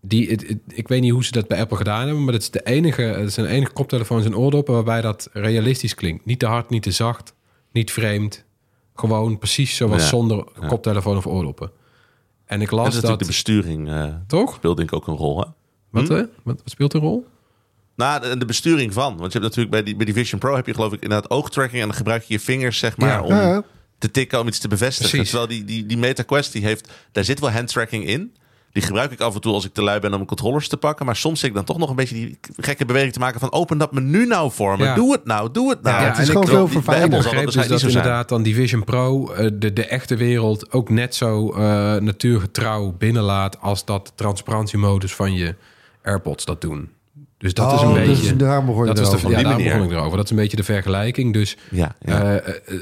[0.00, 2.42] Die, het- het- ik weet niet hoe ze dat bij Apple gedaan hebben, maar dat
[2.42, 6.24] is de enige, het zijn de enige koptelefoons en oordoppen waarbij dat realistisch klinkt.
[6.24, 7.34] Niet te hard, niet te zacht,
[7.72, 8.44] niet vreemd.
[8.94, 11.70] Gewoon precies zoals Ja, zonder koptelefoon of oordoppen.
[12.44, 13.88] En ik las dat dat, de besturing.
[13.88, 14.54] eh toch?
[14.54, 15.46] speelt denk ik ook een rol, hè?
[15.90, 16.14] Wat, Hm?
[16.14, 17.26] wat, wat speelt een rol?
[17.98, 19.16] Nou, de, de besturing van.
[19.16, 21.30] Want je hebt natuurlijk bij die, bij die Vision Pro heb je geloof ik inderdaad
[21.30, 21.80] oogtracking.
[21.82, 23.22] En dan gebruik je je vingers, zeg maar, Ja.
[23.22, 23.62] om Ja,
[23.98, 25.10] te tikken, om iets te bevestigen.
[25.10, 25.28] Precies.
[25.30, 28.36] Terwijl die, die, die Meta Quest, die heeft, daar zit wel handtracking in.
[28.72, 31.06] Die gebruik ik af en toe als ik te lui ben om controllers te pakken.
[31.06, 33.52] Maar soms zit ik dan toch nog een beetje die gekke beweging te maken van...
[33.52, 34.84] open dat menu nou voor me.
[34.84, 34.94] Ja.
[34.94, 36.02] Doe het nou, doe het nou.
[36.02, 37.08] Ja, het is en gewoon ik- veel verfijnder.
[37.22, 41.14] begreep dus dat inderdaad dan die Vision Pro eh, de, de echte wereld ook net
[41.14, 41.60] zo eh,
[41.96, 45.54] natuurgetrouw binnenlaat als dat de transparantiemodus van je
[46.02, 46.90] AirPods dat doen.
[47.38, 48.12] Dus dat is een Oh, beetje...
[48.22, 50.16] dus daarom begon je dat is de, ja, daar begon ik erover.
[50.16, 51.32] Dat is een beetje de vergelijking.
[51.32, 52.22] Dus Ja, ja.
[52.22, 52.80] eh, eh, eh,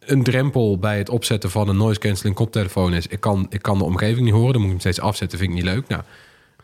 [0.00, 3.06] een drempel bij het opzetten van een noise cancelling koptelefoon is...
[3.06, 5.50] Ik kan, ik kan de omgeving niet horen, dan moet ik hem steeds afzetten, vind
[5.50, 5.88] ik niet leuk.
[5.88, 6.02] Nou,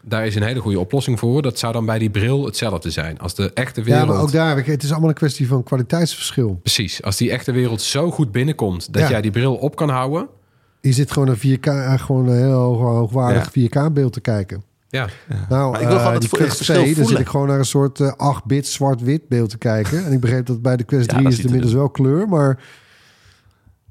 [0.00, 1.42] daar is een hele goede oplossing voor.
[1.42, 3.18] Dat zou dan bij die bril hetzelfde zijn.
[3.18, 4.08] Als de echte Ja, wereld...
[4.08, 6.58] maar ook daar, het is allemaal een kwestie van kwaliteitsverschil.
[6.62, 8.92] Precies, als die echte wereld zo goed binnenkomt...
[8.92, 9.08] dat Ja.
[9.10, 10.28] jij die bril op kan houden...
[10.80, 14.62] Je zit gewoon een 4K, eh, gewoon een heel hoog- hoogwaardig 4K-beeld te kijken.
[14.92, 15.08] Ja,
[15.48, 17.28] Nou, Maar ik wil eh, gewoon het die vo- Quest verschil 2, dan zit ik
[17.28, 20.04] gewoon naar een soort eh, 8-bit zwart-wit beeld te kijken.
[20.04, 22.28] En ik begreep dat bij de Quest Ja, 3 dat is het inmiddels wel kleur,
[22.28, 22.58] maar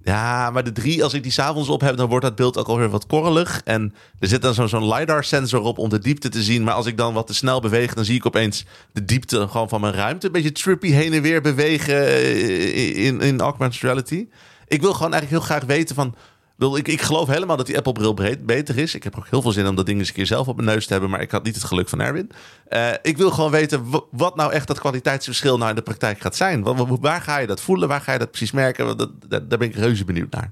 [0.04, 2.68] Ja, maar de drie, als ik die s'avonds op heb, dan wordt dat beeld ook
[2.68, 3.62] alweer wat korrelig.
[3.64, 6.64] En er zit dan zo'n zo'n LiDAR-sensor op om de diepte te zien.
[6.64, 9.70] Maar als ik dan wat te snel beweeg, dan zie ik opeens de diepte gewoon
[9.70, 10.26] van mijn ruimte.
[10.26, 14.28] Een beetje trippy heen en weer bewegen eh, in, in augmented reality.
[14.68, 16.16] Ik wil gewoon eigenlijk heel graag weten van...
[16.62, 18.14] wil- Ik, ik geloof helemaal dat die Apple-bril
[18.46, 18.96] beter is.
[18.96, 20.68] Ik heb ook heel veel zin om dat ding eens een keer zelf op mijn
[20.68, 21.10] neus te hebben.
[21.12, 22.32] Maar ik had niet het geluk van Erwin.
[22.68, 26.20] Eh, ik wil gewoon weten wa- wat nou echt dat kwaliteitsverschil nou in de praktijk
[26.20, 26.64] gaat zijn.
[26.64, 27.88] Wa- wa- Waar ga je dat voelen?
[27.88, 28.98] Waar ga je dat precies merken?
[28.98, 30.52] Dat- dat- Daar ben ik reuze benieuwd naar.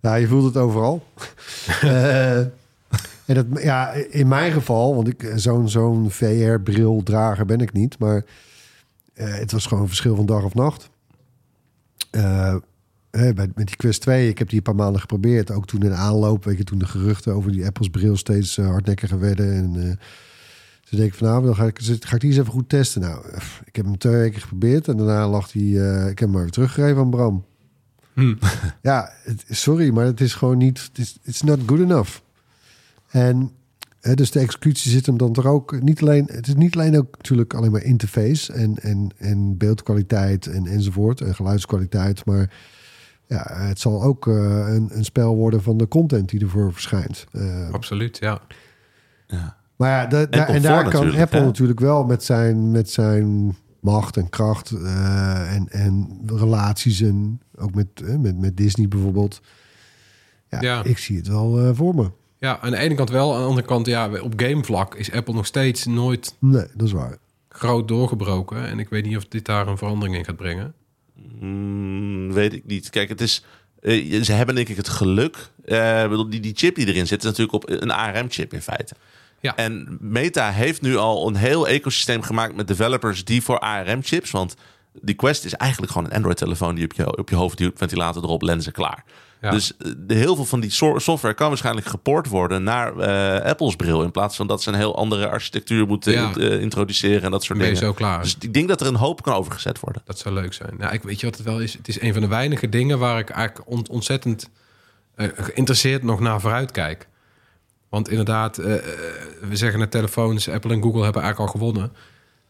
[0.00, 1.06] ja, je voelt het overal.
[1.82, 7.98] Eh, en dat, ja, in mijn geval, want ik zo'n zo'n VR-bril-drager ben ik niet,
[7.98, 8.24] maar
[9.14, 10.88] eh, het was gewoon een verschil van dag of nacht.
[12.10, 12.54] Eh,
[13.18, 15.50] hè, met die Quest 2, ik heb die een paar maanden geprobeerd.
[15.50, 18.58] Ook toen in de aanloop, weet je, toen de geruchten over die Apples bril steeds
[18.58, 19.52] eh, hardnekkiger werden.
[19.52, 19.96] En eh,
[20.88, 23.00] toen denk ik vanavond, dan ga ik, ga ik die eens even goed testen.
[23.00, 23.24] Nou,
[23.64, 26.42] ik heb hem twee weken geprobeerd en daarna lag hij, eh, ik heb hem maar
[26.42, 27.44] weer teruggegeven aan Bram.
[28.82, 32.18] Ja, het, sorry, maar het is gewoon niet, het is it's not good enough.
[33.08, 33.50] En
[34.00, 36.98] hè, dus de executie zit hem dan toch ook niet alleen, het is niet alleen
[36.98, 42.50] ook natuurlijk alleen maar interface en, en, en beeldkwaliteit en, enzovoort en geluidskwaliteit, maar
[43.28, 44.34] ja, het zal ook eh,
[44.68, 47.26] een, een spel worden van de content die ervoor verschijnt.
[47.32, 48.40] Eh, absoluut, ja.
[49.76, 51.44] maar ja, da- da- en, daar kan Apple hè?
[51.44, 57.74] natuurlijk wel met zijn, met zijn macht en kracht eh, en, en relaties en ook
[57.74, 59.40] met, met, met Disney bijvoorbeeld.
[60.48, 60.84] Ja, Ja.
[60.84, 62.10] ik zie het wel voor me.
[62.38, 63.34] Ja, aan de ene kant wel.
[63.34, 66.92] Aan de andere kant, ja, op gamevlak is Apple nog steeds nooit Nee, dat is
[66.92, 67.16] waar.
[67.48, 68.66] groot doorgebroken.
[68.66, 70.74] En ik weet niet of dit daar een verandering in gaat brengen.
[71.40, 72.90] Mm, weet ik niet.
[72.90, 73.44] Kijk, het is.
[73.80, 75.36] eh, ze hebben denk ik het geluk.
[76.08, 78.94] bedoel, die, die chip die erin zit, is natuurlijk op een ARM-chip in feite.
[79.40, 79.56] Ja.
[79.56, 84.30] En Meta heeft nu al een heel ecosysteem gemaakt met developers die voor ARM-chips.
[84.30, 84.54] Want
[84.92, 88.22] die Quest is eigenlijk gewoon een Android-telefoon die op je, op je hoofd duwt, ventilator
[88.22, 89.04] erop, lenzen klaar.
[89.40, 89.50] Ja.
[89.50, 93.50] Dus eh, de, heel veel van die so- software kan waarschijnlijk gepoord worden naar eh,
[93.50, 94.02] Apple's bril.
[94.02, 96.32] In plaats van dat ze een heel andere architectuur moeten Ja.
[96.34, 97.82] eh, introduceren en dat soort Ben dingen.
[97.82, 98.22] zo klaar.
[98.22, 100.02] Dus ik denk dat er een hoop kan overgezet worden.
[100.04, 100.74] Dat zou leuk zijn.
[100.78, 101.72] Nou, ik weet je wat het wel is.
[101.74, 104.50] Het is een van de weinige dingen waar ik eigenlijk ont- ontzettend
[105.16, 107.08] geïnteresseerd nog naar vooruit kijk.
[107.88, 111.92] Want inderdaad, we zeggen net telefoons, Apple en Google hebben eigenlijk al gewonnen.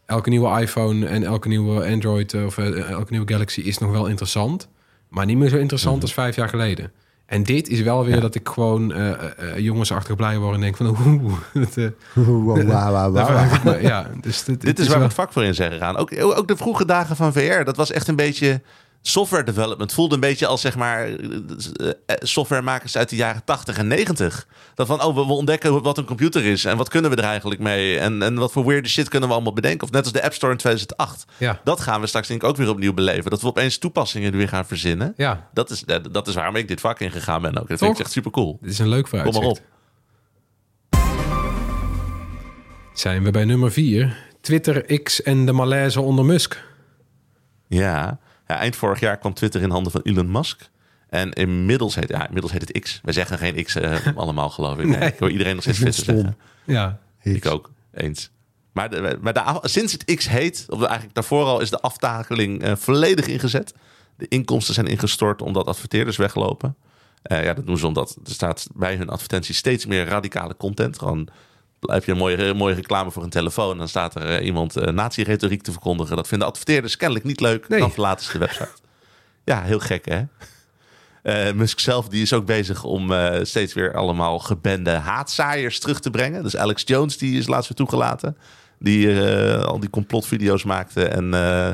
[0.05, 4.67] Elke nieuwe iPhone en elke nieuwe Android of elke nieuwe Galaxy is nog wel interessant.
[5.09, 6.91] Maar niet meer zo interessant als vijf jaar geleden.
[7.25, 10.87] En dit is wel weer dat ik gewoon eh, jongensachtig blij word en denk van...
[10.87, 11.33] Oeh,
[13.65, 15.97] eh, ja, dus dit, Dit is waar we het vak voor in zijn gegaan.
[15.97, 18.61] Ook, ook de vroege dagen van VR, dat was echt een beetje
[19.01, 19.93] software development.
[19.93, 21.15] Voelde een beetje als zeg maar eh,
[22.05, 24.47] eh, softwaremakers uit de jaren 80 en 90.
[24.75, 27.61] Dat van, oh, we, ontdekken wat een computer is en wat kunnen we er eigenlijk
[27.61, 29.87] mee en, en wat voor weird shit kunnen we allemaal bedenken.
[29.87, 31.25] Of net als de App Store in 2008.
[31.37, 31.59] Ja.
[31.63, 33.29] Dat gaan we straks denk ik ook weer opnieuw beleven.
[33.29, 35.13] Dat we opeens toepassingen weer gaan verzinnen.
[35.17, 37.67] Ja, Dat is, dat is waarom ik dit vak ingegaan ben ook.
[37.67, 38.57] Dat vind ik echt super cool.
[38.61, 39.41] dit is een leuk Kom vooruitzicht.
[39.41, 39.77] maar op.
[42.93, 44.27] Zijn we bij nummer 4.
[44.41, 46.63] Twitter, X en de malaise onder Musk.
[47.67, 48.19] Ja.
[48.49, 50.69] Ja, eind vorig jaar kwam Twitter in handen van Elon Musk.
[51.09, 52.99] En inmiddels heet, ja, inmiddels heet het X.
[53.03, 54.85] Wij zeggen geen X eh, allemaal, geloof ik.
[54.85, 56.37] Nee, Ik hoor iedereen nog steeds zeggen.
[56.65, 58.29] Ja, Ik ook, eens.
[58.71, 62.61] Maar, de, maar de, sinds het X heet, of eigenlijk daarvoor al, is de aftakeling
[62.63, 63.73] eh, volledig ingezet.
[64.15, 66.75] De inkomsten zijn ingestort omdat adverteerders weglopen.
[67.21, 70.99] Eh, ja, dat doen ze omdat er staat bij hun advertenties steeds meer radicale content.
[70.99, 71.27] Gewoon
[71.79, 73.77] heb je een mooie, mooie reclame voor een telefoon.
[73.77, 76.15] Dan staat er eh, iemand uh, nazi-retoriek te verkondigen.
[76.15, 77.67] Dat vinden adverteerders kennelijk niet leuk.
[77.67, 77.79] Nee.
[77.79, 78.69] Dan verlaten ze de website.
[79.43, 80.23] Ja, heel gek hè.
[81.23, 85.99] Eh, Musk zelf die is ook bezig om eh, steeds weer allemaal gebende haatzaaiers terug
[85.99, 86.43] te brengen.
[86.43, 88.37] Dus Alex Jones die is laatst weer toegelaten.
[88.79, 91.71] Die eh, al die complotvideo's maakte en eh,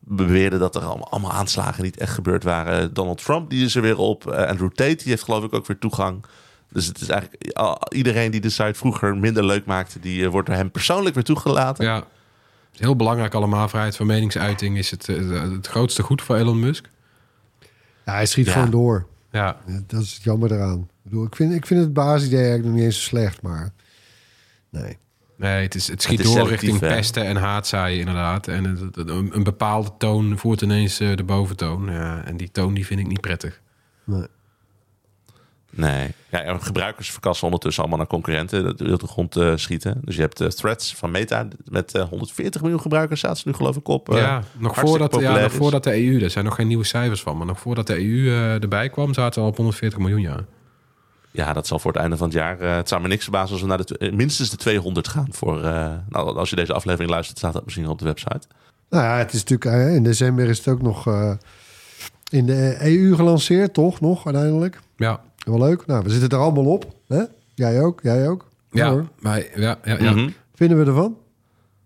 [0.00, 2.94] beweerde dat er allemaal, allemaal aanslagen niet echt gebeurd waren.
[2.94, 4.30] Donald Trump die is er weer op.
[4.30, 6.24] Eh, Andrew Tate die heeft geloof ik ook weer toegang.
[6.72, 10.30] Dus het is eigenlijk al- iedereen die de site vroeger minder leuk maakte, die eh,
[10.30, 11.84] wordt door hem persoonlijk weer toegelaten.
[11.84, 11.94] ja.
[11.96, 13.68] Het is heel belangrijk allemaal.
[13.68, 16.88] Vrijheid van meningsuiting is het, eh, het grootste goed voor Elon Musk.
[18.04, 18.52] Ja, hij schiet Ja.
[18.52, 19.06] gewoon door.
[19.32, 20.78] Ja, Dat is het jammer eraan.
[20.80, 23.72] Ik, bedoel, ik, vind, ik vind het basisidee eigenlijk nog niet eens zo slecht, maar
[24.70, 24.98] Nee.
[25.36, 26.88] Nee, het, is, het schiet Het is door richting hè?
[26.88, 28.48] pesten en haatzaaien inderdaad.
[28.48, 31.90] En het- het- een, een bepaalde toon voert ineens eh, de boventoon.
[31.90, 33.60] Ja, en die toon die vind ik niet prettig.
[34.04, 34.26] nee.
[35.74, 36.08] Nee.
[36.30, 38.64] Ja, en gebruikers verkassen ondertussen allemaal naar concurrenten.
[38.64, 40.00] Dat wil de grond eh, schieten.
[40.04, 43.20] Dus je hebt eh, Threads van Meta met eh, 140 miljoen gebruikers.
[43.20, 44.10] Staat ze nu geloof ik op.
[44.14, 47.22] eh, ja, nog voordat, ja, nog voordat de EU, er zijn nog geen nieuwe cijfers
[47.22, 50.20] van, maar nog voordat de EU eh, erbij kwam, zaten ze al op 140 miljoen
[50.20, 50.44] jaar.
[51.30, 52.60] Ja, dat zal voor het einde van het jaar.
[52.60, 55.28] eh, het zou me niks verbazen als we naar de, eh, minstens de 200 gaan.
[55.30, 58.40] Voor, eh, nou, als je deze aflevering luistert, staat dat misschien op de website.
[58.90, 59.88] Nou ja, het is natuurlijk...
[59.88, 61.32] eh, in december is het ook nog eh,
[62.30, 64.00] in de EU gelanceerd, toch?
[64.00, 64.80] Nog, uiteindelijk.
[64.96, 65.86] Ja, Wel leuk.
[65.86, 66.94] Nou, we zitten er allemaal op.
[67.08, 67.22] Hè?
[67.54, 68.48] Jij ook, jij ook.
[68.72, 69.08] ja, hoor.
[69.20, 70.10] maar, ja, ja, ja.
[70.12, 70.28] Mhm.
[70.54, 71.16] Vinden we ervan?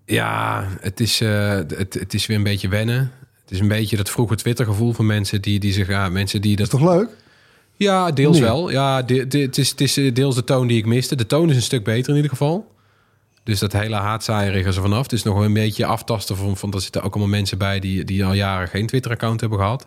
[0.05, 3.13] Ja, het is, eh, het, het is weer een beetje wennen.
[3.43, 6.57] Het is een beetje dat vroege Twitter-gevoel van mensen die, die zich, ja, mensen die
[6.57, 7.09] Dat is toch leuk?
[7.77, 8.45] Ja, deels Nee.
[8.49, 8.71] wel.
[8.71, 11.17] Ja, de, de- het, is, het is eh, deels de toon die ik miste.
[11.17, 12.75] De toon is een stuk beter in ieder geval.
[13.43, 15.03] Dus dat hele haatzaaierige is er vanaf.
[15.03, 17.81] Het is nog wel een beetje aftasten van, van er zitten ook allemaal mensen bij
[17.81, 19.87] die, die al jaren geen Twitter-account hebben gehad.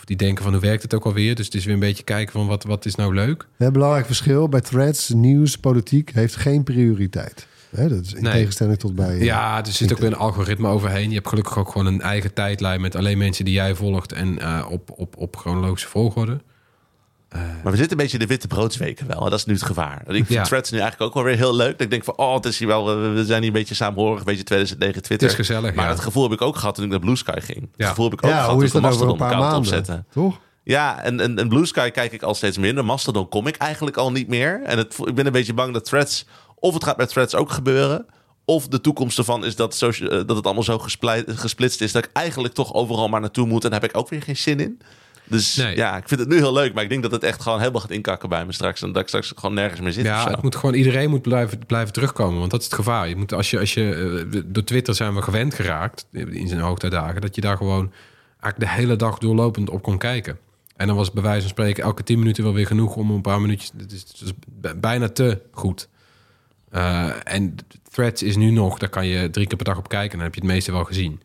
[0.00, 1.34] Of die denken van hoe werkt het ook alweer.
[1.34, 3.46] Dus het is weer een beetje kijken van wat, wat is nou leuk.
[3.58, 7.46] Een belangrijk verschil bij threads, nieuws, politiek heeft geen prioriteit.
[7.70, 8.32] Hè, dat is in Nee.
[8.32, 9.18] tegenstelling tot bij...
[9.18, 11.08] Ja, er zit ook weer een algoritme overheen.
[11.08, 14.38] Je hebt gelukkig ook gewoon een eigen tijdlijn met alleen mensen die jij volgt en
[14.38, 16.40] eh, op, op, op chronologische volgorde.
[17.32, 19.24] Maar we zitten een beetje in de witte broodsweken wel.
[19.24, 20.00] En dat is nu het gevaar.
[20.06, 20.42] Ik vind Ja.
[20.42, 21.70] Threads nu eigenlijk ook wel weer heel leuk.
[21.72, 24.18] Dat ik denk van, oh, het is hier wel, we- zijn hier een beetje samenhorig.
[24.18, 25.28] Een beetje 2009 Twitter.
[25.28, 25.90] Het is gezellig, Maar ja.
[25.90, 27.60] het gevoel heb ik ook gehad toen ik naar Blue Sky ging.
[27.60, 27.88] Het Ja.
[27.88, 29.36] gevoel heb ik ook ja, gehad hoe is toen dat ik een over een paar
[29.38, 29.78] Mastodon maanden?
[29.80, 30.06] opzetten.
[30.12, 30.38] Toch?
[30.64, 32.84] Ja, en, en, en Blue Sky kijk ik al steeds minder.
[32.84, 34.62] Mastodon kom ik eigenlijk al niet meer.
[34.64, 36.26] En het, ik ben een beetje bang dat Threads...
[36.54, 38.06] Of het gaat met Threads ook gebeuren...
[38.44, 40.78] Of de toekomst ervan is dat, eh, dat het allemaal zo
[41.26, 41.92] gesplitst is...
[41.92, 43.64] dat ik eigenlijk toch overal maar naartoe moet.
[43.64, 44.80] En daar heb ik ook weer geen zin in.
[45.30, 45.76] Dus Nee.
[45.76, 46.74] ja, ik vind het nu heel leuk.
[46.74, 48.82] Maar ik denk dat het echt gewoon helemaal gaat inkakken bij me straks.
[48.82, 50.04] En dat ik straks gewoon nergens meer zit.
[50.04, 52.38] Ja, het moet gewoon iedereen moet blijven, blijven terugkomen.
[52.38, 53.08] Want dat is het gevaar.
[53.08, 56.60] Je moet, als je, als je, eh, door Twitter zijn we gewend geraakt in zijn
[56.60, 57.92] hoogtijdagen, dat je daar gewoon
[58.40, 60.38] eigenlijk de hele dag doorlopend op kon kijken.
[60.76, 63.20] En dan was bij wijze van spreken elke tien minuten wel weer genoeg om een
[63.20, 63.70] paar minuutjes.
[63.78, 65.88] Het is, het is b- bijna te goed.
[66.70, 67.54] Eh, en
[67.90, 70.10] Threads is nu nog, daar kan je drie keer per dag op kijken.
[70.10, 71.20] En dan heb je het meeste wel gezien.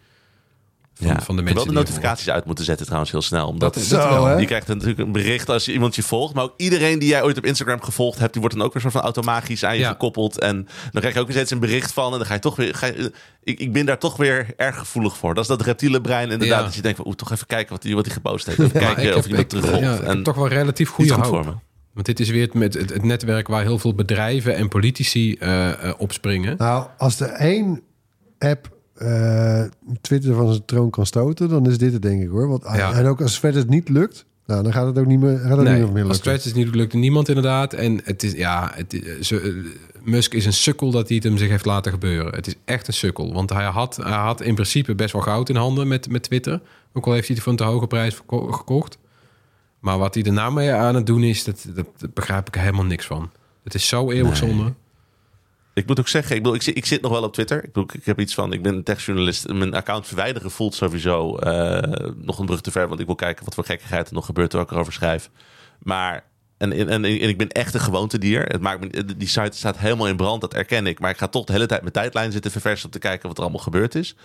[0.98, 1.22] Van, ja.
[1.22, 3.48] van de mensen wel de je notificaties uit moeten zetten trouwens heel snel.
[3.48, 4.34] Omdat Dat is- Zo, wel, hè?
[4.36, 6.34] Je krijgt natuurlijk een bericht als je iemand je volgt.
[6.34, 8.32] Maar ook iedereen die jij ooit op Instagram gevolgd hebt...
[8.32, 9.89] die wordt dan ook weer soort van automatisch aan je Ja.
[9.89, 10.39] gekoppeld.
[10.39, 10.56] En
[10.91, 12.12] dan krijg je ook weer steeds een bericht van.
[12.12, 12.76] En dan ga je toch weer...
[12.76, 13.12] Ga je,
[13.43, 15.34] ik, ik ben daar toch weer erg gevoelig voor.
[15.34, 16.60] Dat is dat reptiele brein inderdaad.
[16.60, 16.66] Ja.
[16.66, 17.06] Dat je denkt van...
[17.08, 18.60] Oeh, toch even kijken wat hij wat hij gepost heeft.
[18.60, 20.00] Even kijken ik of heb- iemand ik- terugvolgt.
[20.00, 21.34] en toch wel relatief goede goed hoop.
[21.34, 21.54] voor me.
[21.93, 25.34] Want dit is weer het, met het, het netwerk waar heel veel bedrijven en politici
[25.34, 26.56] eh, eh, opspringen.
[26.58, 27.82] Nou, als er één
[28.39, 29.64] app eh,
[30.02, 32.48] Twitter van zijn troon kan stoten, dan is dit het denk ik hoor.
[32.48, 32.93] Want, Ja.
[32.93, 35.50] En ook als verder het niet lukt, nou, dan gaat het ook niet meer, gaat
[35.58, 36.20] het niet Nee, meer als.
[36.20, 37.74] Threads is niet lukt niemand inderdaad.
[37.74, 39.54] En het is, ja, het, is- ze, eh,
[40.04, 42.34] Musk is een sukkel dat hij het hem zich heeft laten gebeuren.
[42.36, 43.34] Het is echt een sukkel.
[43.34, 46.62] Want hij had, hij had in principe best wel goud in handen met, met Twitter.
[46.93, 48.16] Ook al heeft hij het voor een te hoge prijs
[48.50, 48.98] gekocht.
[49.80, 52.86] Maar wat hij nou mee aan het doen is, dat, dat, dat begrijp ik helemaal
[52.86, 53.30] niks van.
[53.64, 54.74] Het is zo eeuwig zonde.
[55.76, 57.63] Ik moet ook zeggen, ik, bedoel, ik, zit, ik zit nog wel op Twitter.
[57.63, 59.47] Ik, ik heb iets van, ik ben een techjournalist.
[59.47, 62.88] Mijn account verwijderen voelt sowieso eh, nog een brug te ver.
[62.88, 65.30] Want ik wil kijken wat voor gekkigheid er nog gebeurt terwijl ik erover schrijf.
[65.80, 66.23] Maar,
[66.57, 68.43] en, en, ik ben echt een gewoontedier.
[68.43, 70.99] Het maakt me, die site staat helemaal in brand, dat erken ik.
[70.99, 73.38] Maar ik ga toch de hele tijd mijn tijdlijn zitten verversen om te kijken wat
[73.38, 74.15] er allemaal gebeurd is.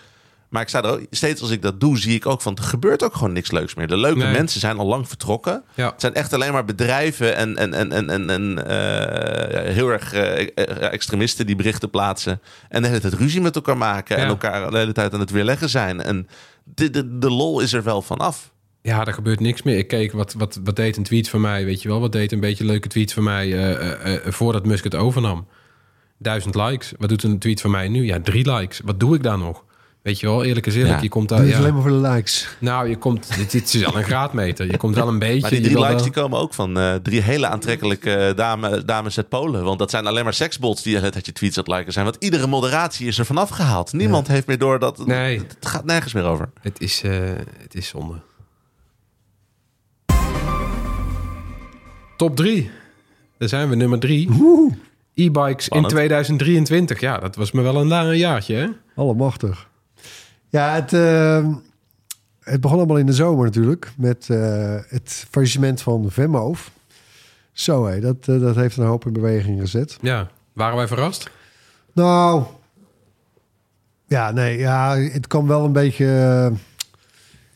[0.51, 2.62] Maar ik sta er ook, steeds als ik dat doe, zie ik ook van, er
[2.62, 3.86] gebeurt ook gewoon niks leuks meer.
[3.86, 4.32] De leuke Nee.
[4.32, 5.64] mensen zijn al lang vertrokken.
[5.74, 5.90] Ja.
[5.90, 10.12] Het zijn echt alleen maar bedrijven en, en, en, en, en, en eh, heel erg
[10.12, 12.40] eh, eh, extremisten die berichten plaatsen.
[12.68, 14.16] En de hele tijd ruzie met elkaar maken.
[14.16, 16.03] En elkaar de hele tijd aan het weerleggen zijn.
[16.03, 16.28] En
[16.64, 18.53] de, de, de lol is er wel vanaf.
[18.82, 19.78] Ja, er gebeurt niks meer.
[19.78, 22.01] Ik keek wat, wat, wat deed een tweet van mij, weet je wel.
[22.01, 25.46] Wat deed een beetje een leuke tweet van mij eh, voordat Musk het overnam.
[26.18, 26.92] Duizend likes.
[26.98, 28.05] Wat doet een tweet van mij nu?
[28.05, 28.80] Ja, drie likes.
[28.84, 29.64] Wat doe ik daar nog?
[30.03, 30.94] Weet je wel, eerlijk is eerlijk.
[30.96, 31.03] Ja.
[31.03, 31.44] Je komt daar.
[31.44, 32.48] is Ja, alleen maar voor de likes.
[32.59, 33.36] nou, je komt.
[33.36, 34.66] Dit, dit is wel een graadmeter.
[34.70, 35.40] Je komt wel een beetje.
[35.40, 39.16] Maar die drie likes wel- die komen ook van eh, drie hele aantrekkelijke dame, dames
[39.16, 39.64] uit Polen.
[39.64, 42.05] Want dat zijn alleen maar seksbots die tijd je tweets aan het liken zijn.
[42.05, 43.92] Want iedere moderatie is er vanaf gehaald.
[43.92, 45.07] Niemand heeft meer door dat...
[45.07, 45.38] Nee.
[45.38, 46.48] Het gaat nergens meer over.
[46.61, 47.20] Het is, eh,
[47.62, 48.14] het is zonde.
[52.16, 52.70] Top 3.
[53.38, 54.28] Daar zijn we, nummer 3.
[55.14, 55.92] E-bikes in Spannend.
[55.92, 57.01] 2023.
[57.01, 58.66] Ja, dat was me wel een, een jaartje, hè?
[58.96, 59.68] Allemachtig.
[60.51, 61.48] Ja, het, eh,
[62.40, 63.92] het begon allemaal in de zomer natuurlijk.
[63.96, 66.70] Met eh, het faillissement van Venmoof.
[67.53, 69.98] Zo hé, dat, eh, dat heeft een hoop in beweging gezet.
[70.01, 70.28] Ja.
[70.53, 71.30] Waren wij verrast?
[71.92, 72.42] Nou,
[74.07, 76.05] ja, nee, ja, het kwam wel een beetje.
[76.07, 76.59] eh,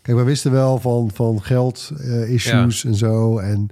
[0.03, 3.39] Kijk, we wisten wel van, van geld, eh, issues en zo.
[3.39, 3.69] En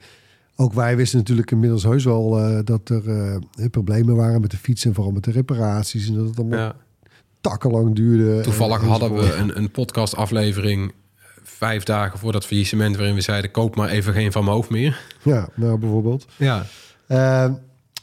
[0.57, 2.31] ook wij wisten natuurlijk inmiddels heus wel
[2.65, 3.03] dat er
[3.71, 6.09] problemen waren met de fiets en vooral met de reparaties.
[6.09, 6.75] En dat het allemaal Ja.
[7.43, 8.41] Takkenlang duurde.
[8.41, 12.97] Toevallig en- hadden we een, een podcastaflevering eh, vijf dagen voor dat faillissement...
[12.97, 15.01] waarin we zeiden, koop maar even geen Van mijn hoofd meer.
[15.23, 16.27] Ja, nou bijvoorbeeld.
[16.37, 16.67] Ja,
[17.07, 17.51] Eh,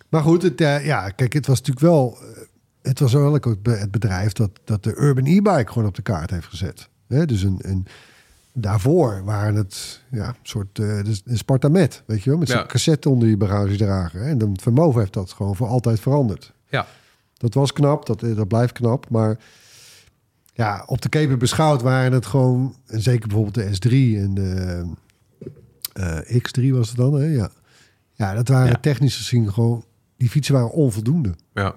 [0.09, 2.17] maar goed, het, eh, ja, kijk, het was natuurlijk wel...
[2.21, 2.41] eh,
[2.81, 5.95] het was wel ook het be- het bedrijf dat, dat de Urban e-bike gewoon op
[5.95, 6.89] de kaart heeft gezet.
[7.07, 7.85] Hè, dus een, een,
[8.53, 12.39] daarvoor waren het ja, een soort eh de, de Spartamet, weet je wel?
[12.39, 12.65] Met zo'n Ja.
[12.65, 14.19] cassette onder je bagagedrager.
[14.21, 14.29] hè.
[14.29, 16.53] En dan Vermogen heeft dat gewoon voor altijd veranderd.
[16.69, 16.85] ja.
[17.39, 19.09] Dat was knap, dat, eh, dat blijft knap.
[19.09, 19.37] Maar
[20.53, 22.75] ja, op de keper beschouwd waren het gewoon...
[22.87, 23.91] En zeker bijvoorbeeld de S3
[24.23, 24.85] en de
[25.93, 27.25] eh, X3 was het dan, hè?
[27.25, 27.49] Ja,
[28.13, 28.79] ja dat waren Ja.
[28.81, 29.83] technisch gezien gewoon...
[30.17, 31.75] Die fietsen waren onvoldoende, ja.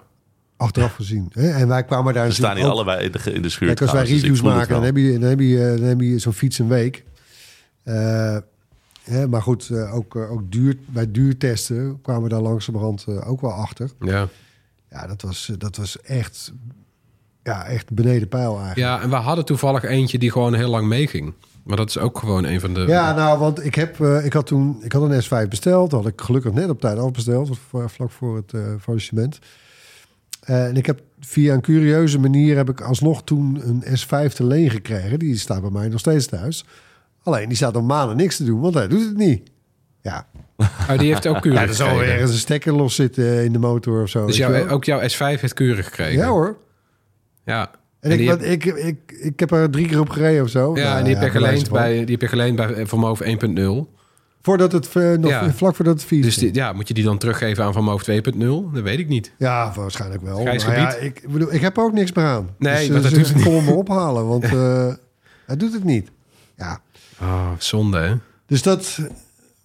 [0.57, 1.29] achteraf gezien.
[1.33, 1.51] Hè?
[1.51, 3.69] En wij kwamen daar Ze staan hier ook- allebei in de, in de schuur.
[3.69, 6.19] Kijk, als wij dus reviews maken, dan heb je, dan heb je, dan heb je
[6.19, 7.05] zo'n fiets een week.
[7.83, 8.37] Eh,
[9.03, 13.31] hè, maar goed, eh, ook, eh, ook duur, bij duurtesten kwamen we daar langzamerhand eh,
[13.31, 13.91] ook wel achter.
[14.01, 14.29] ja.
[14.93, 16.53] Ja, dat was, eh, dat was echt,
[17.43, 18.77] ja, echt beneden pijl eigenlijk.
[18.79, 21.33] Ja, en we hadden toevallig eentje die gewoon heel lang meeging.
[21.63, 22.81] Maar dat is ook gewoon een van de...
[22.81, 25.91] Ja, nou, want ik, heb, eh, ik had toen ik had een S5 besteld.
[25.91, 29.39] Dat had ik gelukkig net op tijd afbesteld, v- vlak voor het eh faillissement.
[30.41, 34.45] Eh, en ik heb via een curieuze manier heb ik alsnog toen een S5 te
[34.47, 35.19] leen gekregen.
[35.19, 36.65] Die staat bij mij nog steeds thuis.
[37.23, 39.51] Alleen die staat al maanden niks te doen, want hij doet het niet.
[40.01, 40.27] Ja,
[40.91, 43.59] Oh, die heeft ook keurig ja er zal ergens een stekker los zitten in de
[43.59, 44.27] motor of zo.
[44.27, 44.69] Dus wel.
[44.69, 46.19] ook jouw S5 heeft keurig gekregen?
[46.19, 46.57] Ja hoor.
[47.45, 47.71] Ja.
[48.01, 50.77] En, En ik, heb- ik, ik, ik, heb er drie keer op gereden of zo.
[50.77, 54.01] Ja, Nou, en die heb je geleend bij, die heb je geleend bij Vermoof 1.0.
[54.43, 55.53] Voordat het, eh, nog, Ja.
[55.53, 58.71] vlak voordat het vies Dus die, ja, moet je die dan teruggeven aan Vermoof 2.0?
[58.73, 59.33] Dat weet ik niet.
[59.39, 60.43] Ja, waarschijnlijk wel.
[60.45, 62.49] Maar ja, ik, bedoel, ik heb er ook niks meer aan.
[62.59, 64.93] Nee, dus, maar eh, dat ze- doet het me ophalen, want eh,
[65.47, 66.11] hij doet het niet.
[66.57, 66.81] Ja,
[67.19, 68.15] Ah, zonde, hè?
[68.47, 68.99] dus dat...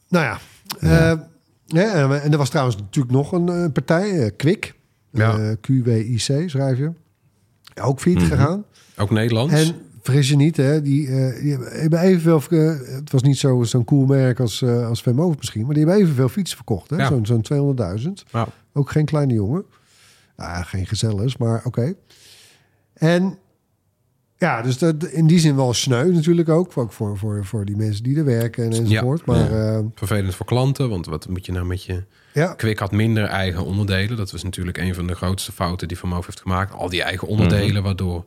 [0.09, 0.37] Nou ja.
[0.79, 1.13] Eh,
[1.65, 4.75] ja, en er was trouwens natuurlijk nog een eh, partij, eh, Kwik.
[5.11, 5.55] Ja.
[5.61, 6.91] QWIC schrijf je.
[7.81, 8.31] Ook failliet Mhm.
[8.31, 8.65] gegaan.
[8.97, 9.53] Ook Nederlands.
[9.53, 11.07] En vergis je niet, hè, die,
[11.41, 12.41] die hebben evenveel...
[12.49, 15.01] eh, het was niet zo- zo'n cool merk als, eh als
[15.37, 15.65] misschien...
[15.65, 16.89] maar die hebben evenveel fietsen verkocht.
[16.89, 16.95] Hè?
[16.95, 17.07] Ja.
[17.07, 18.23] Zo'n zo'n 200.000.
[18.31, 19.65] Nou, Ook geen kleine jongen.
[20.37, 21.93] Nou, geen gezellers, maar oké.
[22.93, 23.37] En
[24.37, 26.77] ja, dus dat, in die zin wel sneu natuurlijk ook.
[26.77, 29.25] Ook voor, voor, voor die mensen die er werken en enzovoort.
[29.25, 32.03] maar eh, vervelend voor klanten, want wat moet je nou met je...
[32.33, 34.17] ja, Kwik had minder eigen onderdelen.
[34.17, 36.73] Dat was natuurlijk een van de grootste fouten die Vermoof heeft gemaakt.
[36.73, 38.23] Al die eigen onderdelen, waardoor...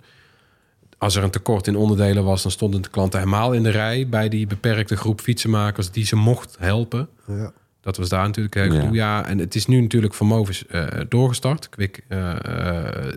[0.99, 4.09] Als er een tekort in onderdelen was, dan stonden de klanten helemaal in de rij...
[4.09, 7.09] bij die beperkte groep fietsenmakers die ze mocht helpen.
[7.27, 7.53] ja.
[7.81, 9.27] Dat was daar natuurlijk heel Ja.
[9.27, 11.69] en het is nu natuurlijk van Movis eh, doorgestart.
[11.69, 13.13] Kwik eh, eh,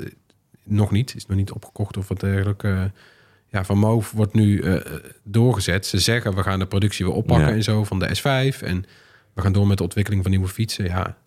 [0.64, 1.16] nog niet.
[1.16, 2.92] Is nog niet opgekocht of wat dergelijke.
[3.48, 4.82] Ja, van Move wordt nu eh,
[5.24, 5.86] doorgezet.
[5.86, 7.54] Ze zeggen, we gaan de productie weer oppakken Ja.
[7.54, 8.60] en zo van de S5.
[8.64, 8.86] En
[9.34, 10.86] we gaan door met de ontwikkeling van nieuwe fietsen.
[10.86, 11.18] Ja,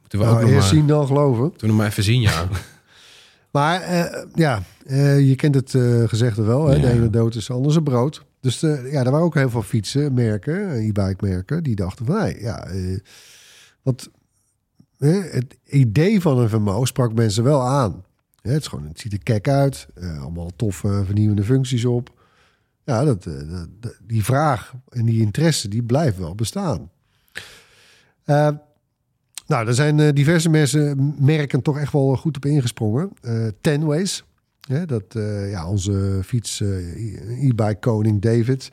[0.00, 1.42] moeten we ook Nou, nog eerst maar, zien dan geloven.
[1.42, 2.48] moeten we nog maar even zien, ja.
[3.50, 6.66] Maar eh, ja, eh, je kent het eh gezegde wel.
[6.66, 6.80] Hè?
[6.80, 8.24] De ene dood is anders een brood.
[8.40, 12.16] Dus eh, ja, er waren ook heel veel fietsenmerken, eh, e-bike merken, die dachten van,
[12.18, 12.68] nee, ja,
[13.82, 14.08] want
[14.98, 18.04] eh, het idee van een Vermo sprak mensen wel aan.
[18.52, 22.22] Het, gewoon, ziet er kek uit, eh, allemaal toffe vernieuwende functies op.
[22.84, 23.06] Ja, eh,
[23.80, 26.90] dat- die vraag en die interesse, die blijft wel bestaan.
[28.24, 28.48] Eh,
[29.46, 33.10] nou, er zijn diverse mensen, merken toch echt wel goed op ingesprongen.
[33.22, 34.24] Eh Tenways,
[34.86, 35.04] dat,
[35.50, 36.60] ja, onze fiets,
[37.40, 38.70] e-bike koning David,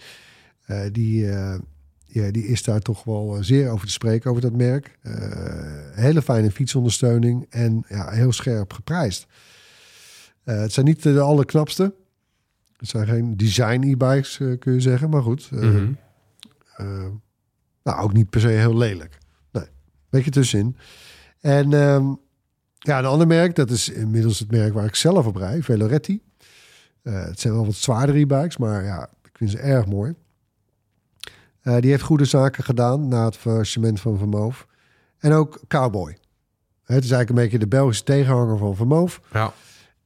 [0.91, 1.25] die,
[2.05, 4.97] ja, die is daar toch wel zeer over te spreken, over dat merk.
[5.93, 9.27] Hele fijne fietsondersteuning en ja, heel scherp geprijsd.
[10.43, 11.93] Eh, het zijn niet de allerknapste.
[12.77, 15.09] Het zijn geen design e-bikes, eh, kun je zeggen.
[15.09, 15.91] Maar goed, eh, Mhm.
[16.75, 17.05] eh,
[17.83, 19.17] nou, ook niet per se heel lelijk.
[19.51, 19.65] Nee,
[20.09, 20.77] beetje tussenin.
[21.39, 22.05] En ehm,
[22.77, 26.21] ja, een ander merk, dat is inmiddels het merk waar ik zelf op rij, Veloretti.
[27.01, 30.13] Eh, het zijn wel wat zwaardere e-bikes, maar ja, ik vind ze erg mooi.
[31.61, 34.67] Eh, die heeft goede zaken gedaan na het faillissement van Vermoof.
[35.17, 36.09] En ook Cowboy.
[36.83, 39.21] Het is eigenlijk een beetje de Belgische tegenhanger van Vermoof.
[39.33, 39.53] ja.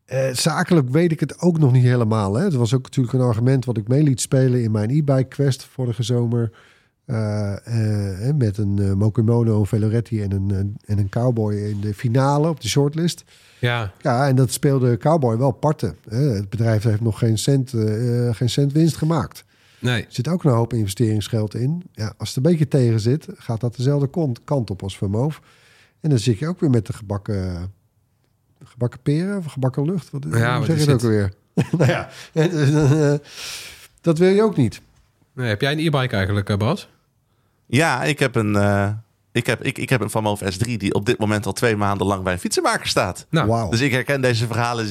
[0.06, 2.34] Eh, zakelijk weet ik het ook nog niet helemaal.
[2.34, 2.43] Hè.
[2.43, 5.64] Het was ook natuurlijk een argument wat ik mee liet spelen in mijn e-bike quest
[5.64, 6.51] vorige zomer.
[7.06, 12.49] Eh, eh, met een Mokumono, een Veloretti en een, en een Cowboy in de finale
[12.49, 13.24] op de shortlist.
[13.60, 15.95] ja, Ja, en dat speelde Cowboy wel parten.
[16.10, 17.70] Het bedrijf heeft nog geen cent,
[18.32, 19.43] geen cent winst gemaakt.
[19.80, 20.01] nee.
[20.01, 21.84] Er zit ook een hoop investeringsgeld in.
[21.91, 25.41] Ja, als het een beetje tegen zit, gaat dat dezelfde kant- kant op als Vermoof.
[26.01, 27.72] En dan zit je ook weer met de gebakken,
[28.64, 30.10] gebakken peren of gebakken lucht.
[30.12, 31.34] Wat, Ja, hoe wat zeg is je het ook alweer?
[31.78, 33.14] nou ja, eh,
[34.01, 34.82] dat wil je ook niet.
[35.34, 35.47] nee.
[35.47, 36.89] Heb jij een e-bike eigenlijk, eh, Bas?
[37.66, 38.89] Ja, ik heb een, eh,
[39.32, 41.76] ik heb, ik, ik heb een Van Moof S3 die op dit moment al twee
[41.76, 43.26] maanden lang bij een fietsenmaker staat.
[43.30, 43.70] Nou.
[43.72, 44.88] Dus ik herken deze verhalen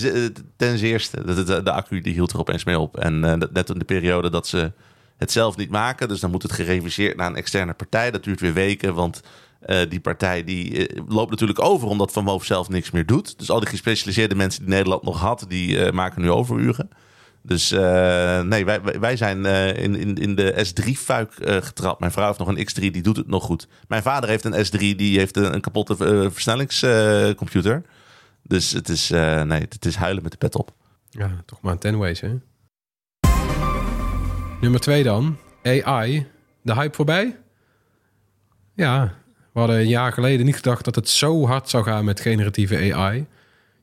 [0.56, 1.24] ten zeerste.
[1.24, 2.96] De, de, de accu die hield er opeens mee op.
[2.98, 4.72] En dat- net in de periode dat ze
[5.16, 6.08] het zelf niet maken.
[6.08, 8.10] Dus dan moet het gereviseerd naar een externe partij.
[8.10, 9.20] Dat duurt weer weken, want
[9.64, 11.88] eh, die partij die eh, loopt natuurlijk over...
[11.88, 13.38] omdat Van Moof zelf niks meer doet.
[13.38, 15.44] Dus al die gespecialiseerde mensen die Nederland nog had...
[15.48, 16.88] die eh, maken nu overuren.
[17.42, 19.44] Dus nee, wij, wij- zijn
[19.76, 22.00] in, in, in de S3-fuik eh, getrapt.
[22.00, 23.68] Mijn vrouw heeft nog een X3, die doet het nog goed.
[23.88, 25.96] Mijn vader heeft een S3, die heeft een, kapotte
[26.30, 27.82] versnellingscomputer.
[28.42, 30.72] dus het is, nee, het is huilen met de pet op.
[31.10, 32.34] Ja, toch maar een tenways, hè?
[34.60, 35.36] Nummer twee dan.
[35.62, 36.26] AI.
[36.62, 37.38] De hype voorbij?
[38.74, 39.14] Ja,
[39.54, 42.94] we hadden een jaar geleden niet gedacht dat het zo hard zou gaan met generatieve
[42.94, 43.26] AI.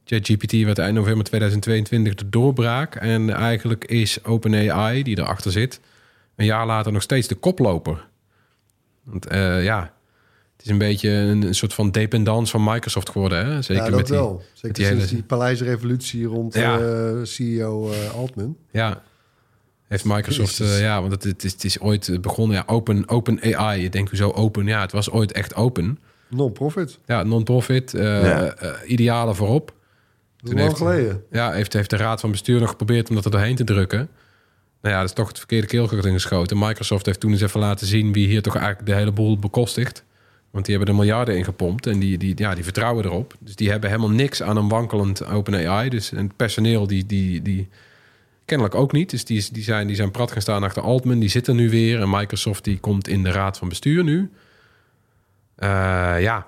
[0.05, 2.95] ChatGPT werd eind november 2022 de doorbraak.
[2.95, 5.79] En eigenlijk is OpenAI, die erachter zit,
[6.35, 8.07] een jaar later nog steeds de koploper.
[9.03, 9.93] Want eh, ja,
[10.57, 13.45] het is een beetje een, een soort van dependance van Microsoft geworden.
[13.45, 13.61] Hè?
[13.61, 14.43] Zeker ja, dat met die, wel.
[14.53, 16.79] Zeker die sinds hele- die Paleisrevolutie rond Ja.
[16.79, 18.57] eh, CEO eh, Altman.
[18.71, 19.01] Ja.
[19.91, 23.55] Heeft Microsoft, eh, ja, want het, het, is, het is ooit begonnen, ja, open, open
[23.55, 23.81] AI.
[23.81, 24.65] Je denkt, hoezo open?
[24.65, 25.99] Ja, het was ooit echt open.
[26.29, 26.99] Non-profit.
[27.05, 28.53] Ja, non-profit, eh Ja.
[28.53, 29.73] eh, idealen voorop.
[30.37, 31.23] Toen lang heeft- geleden.
[31.31, 34.09] Ja, heeft, heeft de raad van bestuur nog geprobeerd om dat er doorheen te drukken.
[34.81, 36.59] Nou ja, dat is toch het verkeerde keelgat ingeschoten.
[36.59, 40.03] Microsoft heeft toen eens even laten zien wie hier toch eigenlijk de hele boel bekostigt.
[40.51, 43.33] Want die hebben er miljarden in gepompt en die, die, ja, die vertrouwen erop.
[43.39, 45.89] Dus die hebben helemaal niks aan een wankelend OpenAI.
[45.89, 47.67] Dus en het personeel die, die, die
[48.45, 49.09] kennelijk ook niet.
[49.09, 51.19] Dus die, die, zijn, die zijn prat gaan staan achter Altman.
[51.19, 52.01] Die zit er nu weer.
[52.01, 54.29] En Microsoft die komt in de raad van bestuur nu.
[55.55, 55.69] Eh,
[56.19, 56.45] ja.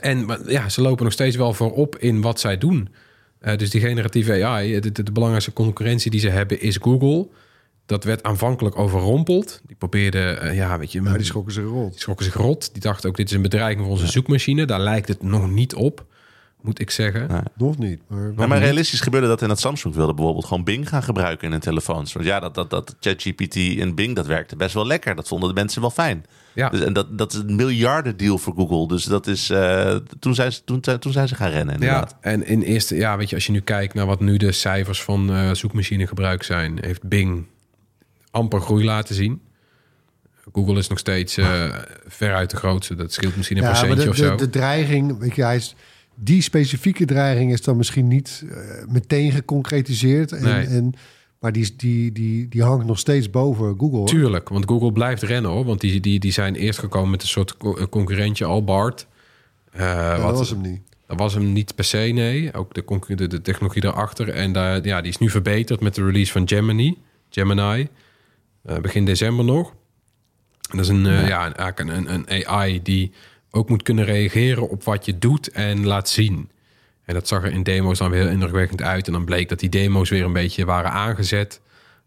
[0.00, 2.88] En maar, ja, ze lopen nog steeds wel voorop in wat zij doen.
[3.38, 7.28] Eh, dus die generatieve AI, de, de, de belangrijkste concurrentie die ze hebben is Google.
[7.86, 9.60] Dat werd aanvankelijk overrompeld.
[9.66, 11.90] Die probeerde, eh, ja, weet je, Ja, die schrokken zich rot.
[11.92, 12.72] die schrokken zich rot.
[12.72, 14.64] Die dachten ook, dit is een bedreiging voor onze zoekmachine.
[14.64, 16.06] Daar lijkt het nog niet op,
[16.64, 17.28] moet ik zeggen.
[17.28, 17.40] Nee.
[17.56, 18.00] Nog niet.
[18.06, 21.44] Maar Maar, maar realistisch gebeurde dat in het Samsung wilde bijvoorbeeld gewoon Bing gaan gebruiken
[21.44, 22.12] in hun telefoons.
[22.12, 25.14] Want ja, dat, dat, dat ChatGPT en Bing, dat werkte best wel lekker.
[25.14, 26.24] Dat vonden de mensen wel fijn.
[26.54, 28.88] Ja, Dus, en dat, dat is een miljardendeal voor Google.
[28.88, 32.16] Dus dat is, eh, toen, zijn ze, toen, toen zijn ze gaan rennen inderdaad.
[32.22, 34.52] ja, en in eerste, ja, weet je, als je nu kijkt naar wat nu de
[34.52, 37.46] cijfers van eh zoekmachinegebruik zijn, heeft Bing
[38.30, 39.40] amper groei laten zien.
[40.52, 41.74] Google is nog steeds eh
[42.06, 42.94] veruit de grootste.
[42.94, 44.36] Dat scheelt misschien een ja, maar procentje de, of de, zo.
[44.36, 45.74] de dreiging, weet je, hij is,
[46.14, 48.56] die specifieke dreiging is dan misschien niet eh,
[48.88, 50.32] meteen geconcretiseerd.
[50.32, 50.66] En, Nee.
[50.66, 50.92] en,
[51.38, 54.04] maar die, die, die, die hangt nog steeds boven Google.
[54.04, 55.64] Tuurlijk, want Google blijft rennen hoor.
[55.64, 59.06] Want die, die, die zijn eerst gekomen met een soort eh, concurrentje al, Bart.
[59.70, 60.80] Eh, Ja, wat, dat was hem niet.
[61.06, 62.52] Dat was hem niet per se, nee.
[62.52, 64.28] Ook de, de, de technologie daarachter.
[64.28, 66.98] En daar, ja, die is nu verbeterd met de release van Gemini.
[67.30, 67.88] Gemini.
[68.62, 69.74] begin december nog.
[70.70, 71.40] Dat is een, eh, ja.
[71.54, 73.12] eigenlijk een, een, een AI die
[73.54, 76.50] ook moet kunnen reageren op wat je doet en laat zien.
[77.04, 79.06] En dat zag er in demo's dan weer heel indrukwekkend uit.
[79.06, 81.60] En dan bleek dat die demo's weer een beetje waren aangezet,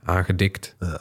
[0.03, 0.75] aangedikt.
[0.79, 0.99] Ja,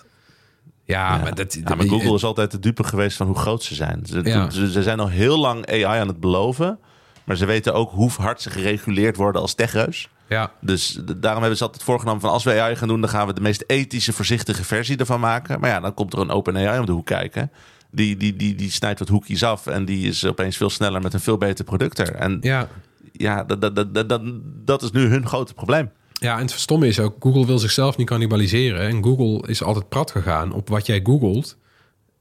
[0.85, 1.17] Ja.
[1.19, 1.55] maar dat...
[1.65, 4.07] Ja, maar Google is altijd de dupe geweest van hoe groot ze zijn.
[4.07, 4.51] Ze, Ja.
[4.51, 6.79] ze, ze zijn al heel lang AI aan het beloven.
[7.25, 10.09] Maar ze weten ook hoe hard ze gereguleerd worden als techreus.
[10.29, 13.01] Ja, Dus daarom hebben ze altijd voorgenomen van als we AI gaan doen...
[13.01, 15.61] dan gaan we de meest ethische, voorzichtige versie ervan maken.
[15.61, 17.51] Maar ja, dan komt er een open AI om de hoek kijken.
[17.97, 21.15] Die, die, die, die snijdt wat hoekjes af en die is opeens veel sneller met
[21.15, 22.15] een veel beter product er.
[22.15, 22.69] En ja.
[23.13, 24.23] ja, dat, dat, dat, dat, dat,
[24.65, 25.91] dat is nu hun grote probleem.
[26.13, 28.81] Ja, en het stomme is ook, Google wil zichzelf niet cannibaliseren.
[28.81, 31.57] En Google is altijd prat gegaan op wat jij googelt.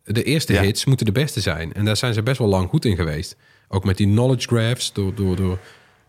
[0.04, 0.62] De eerste Ja.
[0.62, 1.74] hits moeten de beste zijn.
[1.74, 3.36] En daar zijn ze best wel lang goed in geweest.
[3.68, 5.60] Ook met die knowledge graphs, door, door, door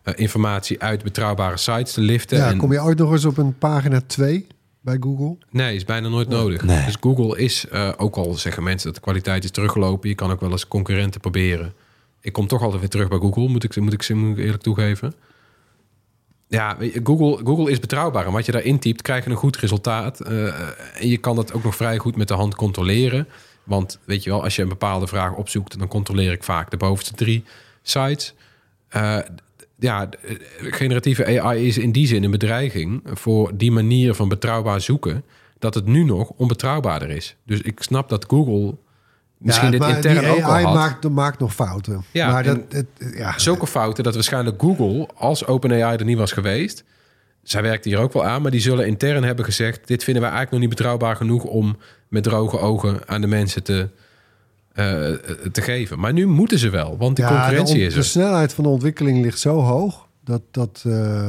[0.02, 2.38] eh, informatie uit betrouwbare sites te liften.
[2.38, 4.46] Ja, en, kom je ooit nog eens op een pagina 2
[4.86, 5.36] bij Google?
[5.50, 6.62] Nee, is bijna nooit nodig.
[6.62, 6.84] Nee.
[6.84, 10.08] Dus Google is, eh, ook al zeggen mensen dat de kwaliteit is teruggelopen...
[10.08, 11.74] je kan ook wel eens concurrenten proberen.
[12.20, 14.62] Ik kom toch altijd weer terug bij Google, moet ik, moet ik, moet ik eerlijk
[14.62, 15.14] toegeven.
[16.48, 18.26] Ja, weet je, Google, Google is betrouwbaar.
[18.26, 20.20] En wat je daar intypt, krijg je een goed resultaat.
[20.20, 20.46] Eh,
[21.00, 23.28] en je kan dat ook nog vrij goed met de hand controleren.
[23.64, 25.78] Want weet je wel, als je een bepaalde vraag opzoekt...
[25.78, 27.44] dan controleer ik vaak de bovenste drie
[27.82, 28.34] sites.
[28.88, 29.18] Eh,
[29.78, 33.02] ja, eh, generatieve AI is in die zin een bedreiging...
[33.04, 35.24] voor die manier van betrouwbaar zoeken...
[35.58, 37.36] dat het nu nog onbetrouwbaarder is.
[37.44, 38.74] Dus ik snap dat Google
[39.38, 40.74] misschien ja, dit intern die ook al AI had.
[40.74, 42.04] maakt, maakt nog fouten.
[42.10, 46.32] Ja, maar dat, het, ja, Zulke fouten dat waarschijnlijk Google, als OpenAI er niet was
[46.32, 46.84] geweest...
[47.42, 49.86] zij werkt hier ook wel aan, maar die zullen intern hebben gezegd...
[49.86, 51.44] dit vinden wij eigenlijk nog niet betrouwbaar genoeg...
[51.44, 51.76] om
[52.08, 53.88] met droge ogen aan de mensen te,
[55.52, 55.98] te geven.
[55.98, 58.04] Maar nu moeten ze wel, want de Ja, concurrentie de, on- is de er.
[58.06, 60.82] snelheid van de ontwikkeling ligt zo hoog dat dat.
[60.86, 61.28] eh,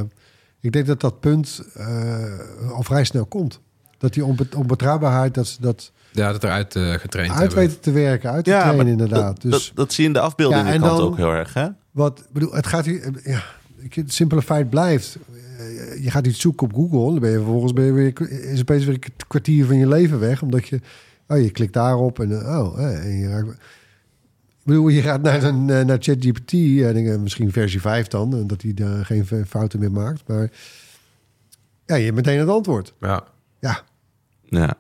[0.61, 2.39] ik denk dat dat punt eh,
[2.71, 3.59] al vrij snel komt.
[3.97, 7.57] Dat die onbe- onbetrouwbaarheid, dat ze dat Ja, dat eruit eh, getraind uit hebben.
[7.57, 9.41] weten te werken, uit te Ja, trainen inderdaad.
[9.41, 11.53] Dat, Dus dat, dat zie je in de afbeeldingen Ja, en dan- ook heel erg,
[11.53, 11.67] hè?
[11.91, 13.43] wat, bedoel, het gaat hier, ja,
[13.77, 15.17] ik- het simpele feit blijft.
[15.57, 18.59] eh, Je gaat iets zoeken op Google, dan ben je vervolgens ben je weer, is
[18.61, 20.79] opeens weer een kwartier van je leven weg, omdat je,
[21.27, 23.49] oh, je klikt daarop en eh, oh, eh, en je raakt.
[23.49, 26.53] Ik bedoel, je gaat naar, een, eh, naar ChatGPT,
[27.19, 30.51] misschien versie 5 dan, dat hij daar geen fouten meer maakt, maar
[31.85, 32.93] ja, je hebt meteen het antwoord.
[32.99, 33.23] Ja.
[33.59, 33.81] Ja,
[34.43, 34.77] Ja.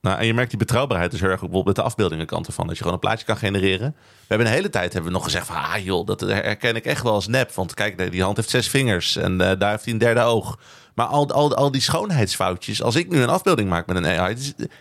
[0.00, 2.66] Nou, en je merkt die betrouwbaarheid dus heel erg bijvoorbeeld met de afbeeldingenkant ervan.
[2.66, 3.94] Dat je gewoon een plaatje kan genereren.
[3.96, 5.56] We hebben een hele tijd hebben we nog gezegd van...
[5.56, 7.52] Ah joh, dat herken ik echt wel als nep.
[7.52, 10.58] Want kijk, die hand heeft zes vingers en daar heeft hij een derde oog.
[10.98, 12.82] Maar al, al, al die schoonheidsfoutjes...
[12.82, 14.36] Als ik nu een afbeelding maak met een AI...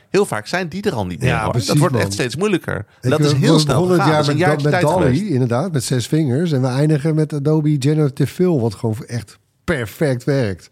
[0.10, 1.30] heel vaak zijn die er al niet meer.
[1.30, 2.02] Ja, precies, dat wordt man.
[2.04, 2.86] echt steeds moeilijker.
[3.02, 4.26] En dat is eh, heel we snel begonnen gegaan.
[4.26, 5.22] het jaar met, met tijd Dolly, geweest.
[5.22, 6.52] inderdaad, met zes vingers.
[6.52, 10.70] En we eindigen met Adobe Generative Fill, wat gewoon echt perfect werkt.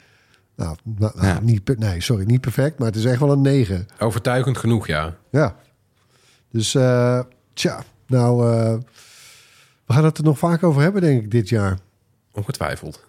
[0.56, 1.40] Nou, nou, nou, Ja.
[1.42, 3.88] niet, per- nee, sorry, niet perfect, maar het is echt wel een 9.
[4.00, 5.16] Overtuigend genoeg, ja.
[5.32, 5.56] Ja.
[6.52, 7.20] Dus, eh,
[7.54, 8.74] tja, nou, eh,
[9.86, 11.78] we gaan het er nog vaak over hebben, denk ik, dit jaar.
[12.32, 13.05] Ongetwijfeld.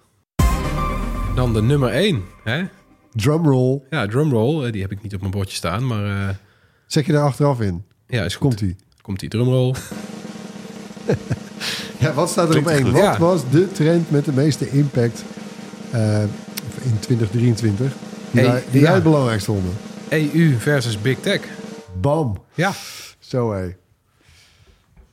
[1.36, 2.22] Dan de nummer 1.
[2.44, 2.62] Hè?
[3.12, 4.64] Drumroll, Ja, drumroll.
[4.66, 6.34] eh, Die heb ik niet op mijn bordje staan, maar eh,
[6.86, 7.84] zet je daar achteraf in.
[8.06, 8.40] ja, is goed.
[8.48, 8.76] Komt-ie.
[9.02, 9.74] Komt die drumroll.
[11.98, 12.92] Ja, wat staat er op één?
[12.92, 13.18] Wat Ja.
[13.18, 15.24] was de trend met de meeste impact
[15.90, 16.22] eh,
[16.82, 17.92] in 2023?
[18.30, 18.86] Die, wij, die ja.
[18.86, 19.72] wij het belangrijkst vonden.
[20.08, 21.40] EU versus Big Tech.
[22.00, 22.36] Bam.
[22.54, 22.72] Ja.
[23.18, 23.74] Zo hé.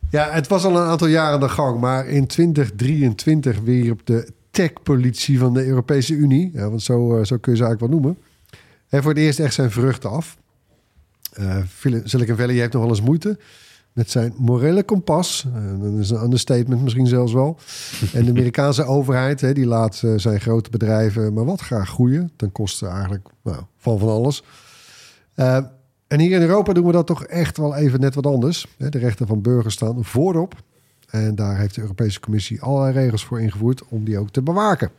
[0.10, 4.02] Ja, het was al een aantal jaren aan de gang, maar in 2023 weer op
[4.06, 7.80] de tech-politie van de Europese Unie, ja, want zo, eh, zo kun je ze eigenlijk
[7.80, 8.18] wel noemen,
[8.88, 10.38] heeft voor het eerst echt zijn vruchten af.
[11.68, 13.38] Phil- Silicon Valley heeft nog wel eens moeite
[13.94, 15.46] met zijn morele kompas.
[15.54, 17.58] Eh, dat is een understatement misschien zelfs wel.
[18.14, 22.52] En de Amerikaanse overheid, hè, die laat zijn grote bedrijven maar wat graag groeien, ten
[22.52, 24.44] koste eigenlijk nou, van van alles.
[26.08, 28.68] En hier in Europa doen we dat toch echt wel even net wat anders.
[28.78, 30.56] De rechten van burgers staan voorop.
[31.14, 34.90] En daar heeft de Europese Commissie allerlei regels voor ingevoerd om die ook te bewaken.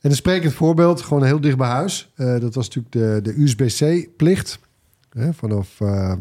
[0.00, 2.10] En een sprekend voorbeeld, gewoon heel dicht bij huis.
[2.14, 4.58] eh, dat was natuurlijk de, de USB-C-plicht.
[5.32, 6.12] Vanaf eh,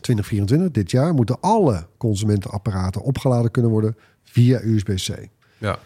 [0.00, 5.28] 2024, dit jaar, moeten alle consumentenapparaten opgeladen kunnen worden via USB-C.
[5.58, 5.78] Ja.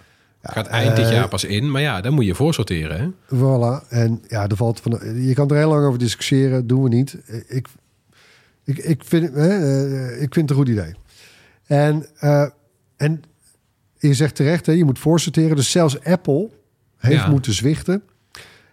[0.43, 3.01] Gaat eind dit eh, jaar pas in, maar ja, dan moet je voorsorteren.
[3.01, 3.37] Hè?
[3.37, 3.89] Voilà.
[3.89, 5.01] En ja, er valt van.
[5.22, 6.66] Je kan er heel lang over discussiëren.
[6.66, 7.16] Doen we niet.
[7.47, 7.68] Ik,
[8.64, 10.95] ik, ik, vind, hè, eh, ik vind het een goed idee.
[11.69, 12.47] En, eh,
[12.97, 13.23] en
[13.99, 15.57] je zegt terecht, hè, je moet voorsorteren.
[15.57, 16.51] Dus zelfs Apple
[16.97, 17.31] heeft Ja.
[17.31, 18.03] moeten zwichten.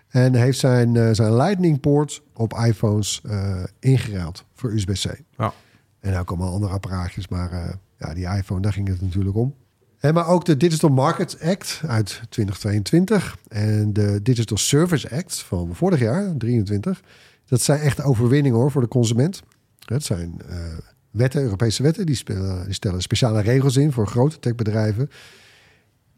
[0.07, 5.21] En heeft zijn, eh, zijn Lightning poort op iPhones eh ingeruild voor USB-C.
[5.37, 5.53] Ja.
[5.99, 7.27] En ook allemaal andere apparaatjes.
[7.27, 9.55] Maar ja, die iPhone, daar ging het natuurlijk om.
[9.99, 15.75] En maar ook de Digital Markets Act uit 2022 en de Digital Service Act van
[15.75, 17.01] vorig jaar, 23.
[17.45, 19.41] Dat zijn echt overwinningen hoor voor de consument.
[19.85, 20.41] Het zijn
[21.15, 25.09] wetten, Europese wetten, die, spelen, die stellen speciale regels in voor grote techbedrijven.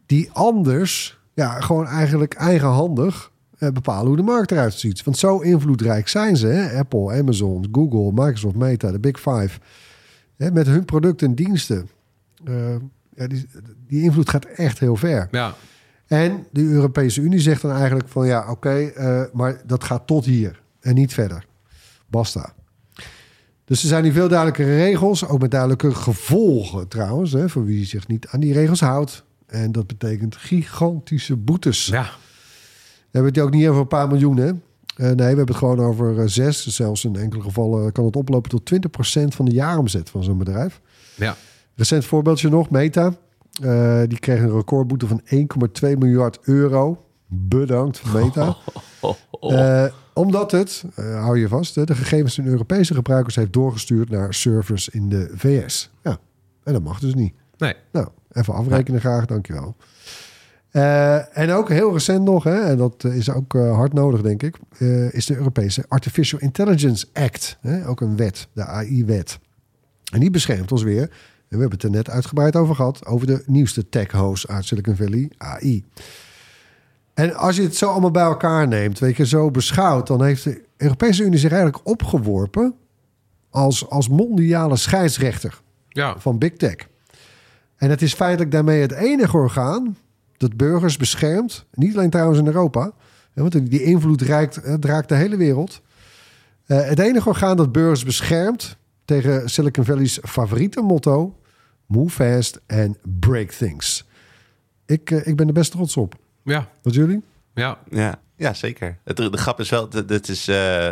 [0.06, 5.04] Die anders, ja, gewoon eigenlijk eigenhandig eh, bepalen hoe de markt eruit ziet.
[5.04, 6.78] Want zo invloedrijk zijn ze, hè?
[6.78, 9.58] Apple, Amazon, Google, Microsoft, Meta, de Big Five.
[10.36, 11.88] Hè, met hun producten en diensten.
[12.44, 12.76] Eh,
[13.14, 13.46] ja, die,
[13.86, 15.28] die invloed gaat echt heel ver.
[15.30, 15.54] Ja.
[16.06, 20.24] En de Europese Unie zegt dan eigenlijk van ja, oké, eh, maar dat gaat tot
[20.24, 21.46] hier en niet verder.
[22.06, 22.52] Basta.
[23.68, 27.86] Dus er zijn hier veel duidelijkere regels, ook met duidelijke gevolgen trouwens, hè, voor wie
[27.86, 29.24] zich niet aan die regels houdt.
[29.46, 31.86] En dat betekent gigantische boetes.
[31.86, 32.10] ja.
[33.10, 34.46] We hebben het ook niet over een paar miljoen, hè?
[34.48, 34.54] Eh,
[34.96, 36.66] nee, we hebben het gewoon over eh, zes.
[36.66, 40.80] Zelfs in enkele gevallen kan het oplopen tot 20% van de jaaromzet van zo'n bedrijf.
[41.14, 41.36] Ja.
[41.74, 43.14] Recent voorbeeldje nog, Meta.
[43.62, 47.04] Eh, die kreeg een recordboete van 1,2 miljard euro.
[47.26, 48.56] Bedankt, Meta.
[49.40, 49.84] Eh,
[50.18, 54.34] omdat het, eh, hou je vast, hè, de gegevens van Europese gebruikers heeft doorgestuurd naar
[54.34, 55.90] servers in de VS.
[56.02, 56.18] Ja,
[56.64, 57.34] en dat mag dus niet.
[57.56, 57.74] Nee.
[57.92, 59.76] Nou, even afrekenen graag, dankjewel.
[60.70, 64.22] Eh en ook heel recent nog, hè, en dat eh, is ook eh, hard nodig,
[64.22, 67.58] denk ik, eh, is de Europese Artificial Intelligence Act.
[67.60, 69.38] Hè, ook een wet, de AI-wet.
[70.12, 71.08] En die beschermt ons weer, en
[71.48, 75.30] we hebben het er net uitgebreid over gehad, over de nieuwste tech-host uit Silicon Valley,
[75.36, 75.84] AI.
[77.18, 80.44] En als je het zo allemaal bij elkaar neemt, weet je, zo beschouwt, dan heeft
[80.44, 82.74] de Europese Unie zich eigenlijk opgeworpen
[83.50, 86.18] als, als mondiale scheidsrechter Ja.
[86.18, 86.76] van Big Tech.
[87.76, 89.96] En het is feitelijk daarmee het enige orgaan
[90.36, 91.66] dat burgers beschermt.
[91.74, 92.92] Niet alleen trouwens in Europa.
[93.34, 95.80] Want die invloed raakt, het raakt de hele wereld.
[96.66, 101.36] Eh, het enige orgaan dat burgers beschermt tegen Silicon Valley's favoriete motto:
[101.86, 104.06] Move fast and break things.
[104.86, 106.14] Ik, eh, ik ben er best trots op.
[106.48, 106.68] Ja.
[106.82, 107.22] Wat jullie?
[107.54, 108.98] Ja, Ja, ja zeker.
[109.04, 110.48] Het, de grap is wel, het is...
[110.48, 110.88] eh,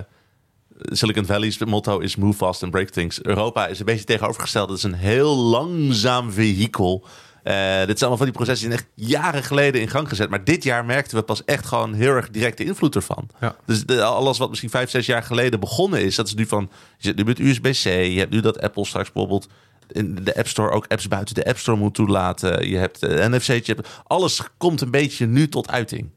[0.80, 3.22] Silicon Valley's motto is move fast and break things.
[3.22, 4.68] Europa is een beetje tegenovergesteld.
[4.68, 7.04] Het is een heel langzaam vehikel.
[7.42, 10.28] Eh, dit zijn allemaal van die processen die zijn echt jaren geleden in gang gezet.
[10.30, 13.28] Maar dit jaar merkten we pas echt gewoon heel erg directe invloed ervan.
[13.40, 13.56] Ja.
[13.64, 16.70] Dus de- alles wat misschien vijf, zes jaar geleden begonnen is, dat is nu van,
[16.98, 17.84] je zit nu met USB-C.
[17.84, 19.48] Je hebt nu dat Apple straks bijvoorbeeld
[19.88, 22.68] in de App Store ook apps buiten de App Store moet toelaten.
[22.68, 23.88] Je hebt de NFC-chip.
[24.04, 26.08] Alles komt een beetje nu tot uiting.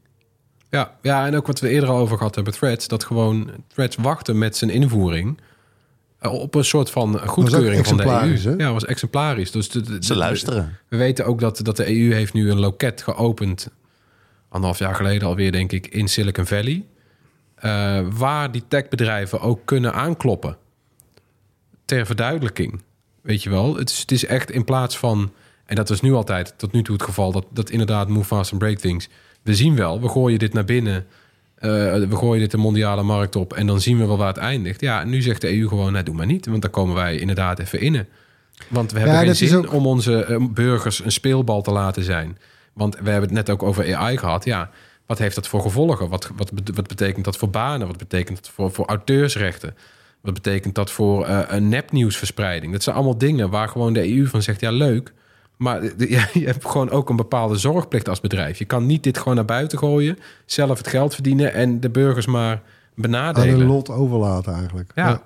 [0.70, 3.96] Ja, ja, en ook wat we eerder al over gehad hebben, Threads, dat gewoon Threads
[3.96, 5.38] wachten met zijn invoering
[6.18, 8.36] eh, op een soort van goedkeuring van de EU.
[8.38, 8.50] hè?
[8.64, 9.50] Ja, was exemplarisch.
[9.50, 10.78] Dus de, de- Ze luisteren.
[10.88, 13.68] We weten ook dat, dat de EU heeft nu een loket geopend,
[14.48, 16.84] anderhalf jaar geleden alweer, denk ik, in Silicon Valley.
[17.54, 20.56] eh, waar die techbedrijven ook kunnen aankloppen.
[21.84, 22.82] Ter verduidelijking.
[23.22, 25.32] Weet je wel, het is, het is echt in plaats van,
[25.66, 28.50] en dat is nu altijd tot nu toe het geval, dat, dat inderdaad move fast
[28.50, 29.08] and break things.
[29.42, 31.06] We zien wel, we gooien dit naar binnen,
[31.54, 34.36] eh, we gooien dit de mondiale markt op en dan zien we wel waar het
[34.36, 34.80] eindigt.
[34.80, 37.16] Ja, en nu zegt de EU gewoon, nou doe maar niet, want dan komen wij
[37.16, 38.06] inderdaad even in.
[38.68, 42.02] Want we hebben Ja, geen zin ook- om onze eh, burgers een speelbal te laten
[42.02, 42.38] zijn.
[42.72, 44.44] Want we hebben het net ook over AI gehad.
[44.44, 44.70] Ja,
[45.06, 46.08] wat heeft dat voor gevolgen?
[46.08, 47.86] Wat, wat, wat betekent dat voor banen?
[47.86, 49.76] Wat betekent dat voor, voor auteursrechten?
[50.20, 52.72] Wat betekent dat voor eh, een nepnieuwsverspreiding?
[52.72, 54.60] Dat zijn allemaal dingen waar gewoon de EU van zegt...
[54.60, 55.12] ja, leuk,
[55.56, 58.58] maar ja, je hebt gewoon ook een bepaalde zorgplicht als bedrijf.
[58.58, 60.18] Je kan niet dit gewoon naar buiten gooien...
[60.46, 62.62] zelf het geld verdienen en de burgers maar Aan
[62.94, 63.58] benadelen.
[63.58, 64.92] hun lot overlaten eigenlijk.
[64.94, 65.22] Ja.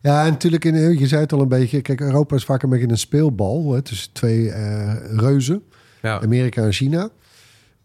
[0.00, 1.80] Ja, en natuurlijk, in, je zei het al een beetje.
[1.80, 5.62] Kijk, Europa is vaak een beetje een speelbal hè, tussen twee eh, reuzen,
[6.02, 6.20] Ja.
[6.20, 7.08] Amerika en China.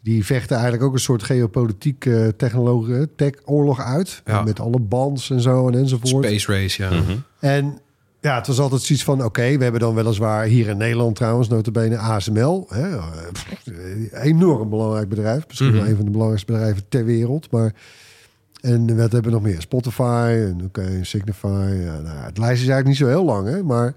[0.04, 4.22] Die vechten eigenlijk ook een soort geopolitiek eh technologie, tech-oorlog uit.
[4.26, 4.42] Ja.
[4.42, 6.26] Met alle bands en zo en enzovoort.
[6.26, 7.02] Space race, ja.
[7.40, 7.82] En
[8.22, 9.24] ja, het was altijd zoiets van...
[9.24, 11.48] oké, we hebben dan weliswaar hier in Nederland trouwens...
[11.48, 12.66] notabene ASML.
[12.70, 15.48] Hè, eh, pff, eh, enorm belangrijk bedrijf.
[15.48, 17.52] Misschien wel een van de belangrijkste bedrijven ter wereld.
[17.52, 17.74] Maar,
[18.62, 19.62] en wat hebben we nog meer?
[19.62, 21.80] Spotify en oké, Signify.
[21.84, 23.64] Ja, nou, het lijst is eigenlijk niet zo heel lang, hè.
[23.64, 23.94] Maar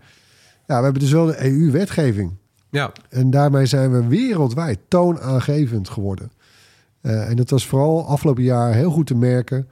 [0.66, 2.32] ja, we hebben dus wel de EU-wetgeving.
[2.74, 6.30] Ja, En daarmee zijn we wereldwijd toonaangevend geworden.
[7.00, 9.68] Eh, en dat was vooral afgelopen jaar heel goed te merken.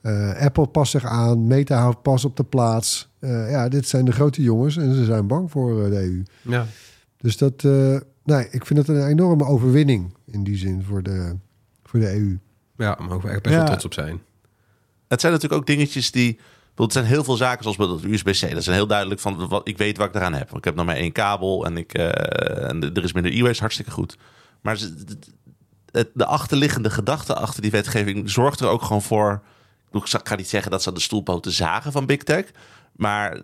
[0.00, 3.08] Eh, Apple past zich aan, Meta houdt pas op de plaats.
[3.18, 6.22] Eh, ja, dit zijn de grote jongens en ze zijn bang voor de EU.
[6.42, 6.66] ja.
[7.16, 11.36] Dus dat, eh, nee, ik vind het een enorme overwinning in die zin voor de,
[11.84, 12.38] voor de EU.
[12.76, 13.60] ja daar mogen we echt best Ja.
[13.60, 14.20] wel trots op zijn.
[15.08, 16.38] Het zijn natuurlijk ook dingetjes die.
[16.76, 18.50] Het zijn heel veel zaken zoals bijvoorbeeld USB-C.
[18.50, 20.56] Dat zijn heel duidelijk van wat ik weet wat ik eraan heb.
[20.56, 22.06] Ik heb nog maar één kabel en, ik, eh,
[22.96, 24.16] er is minder e-waste, hartstikke goed.
[24.60, 24.78] Maar
[26.14, 29.42] de achterliggende gedachte achter die wetgeving zorgt er ook gewoon voor.
[29.92, 32.44] Ik ga niet zeggen dat ze aan de stoelpoten zagen van Big Tech.
[32.96, 33.40] Maar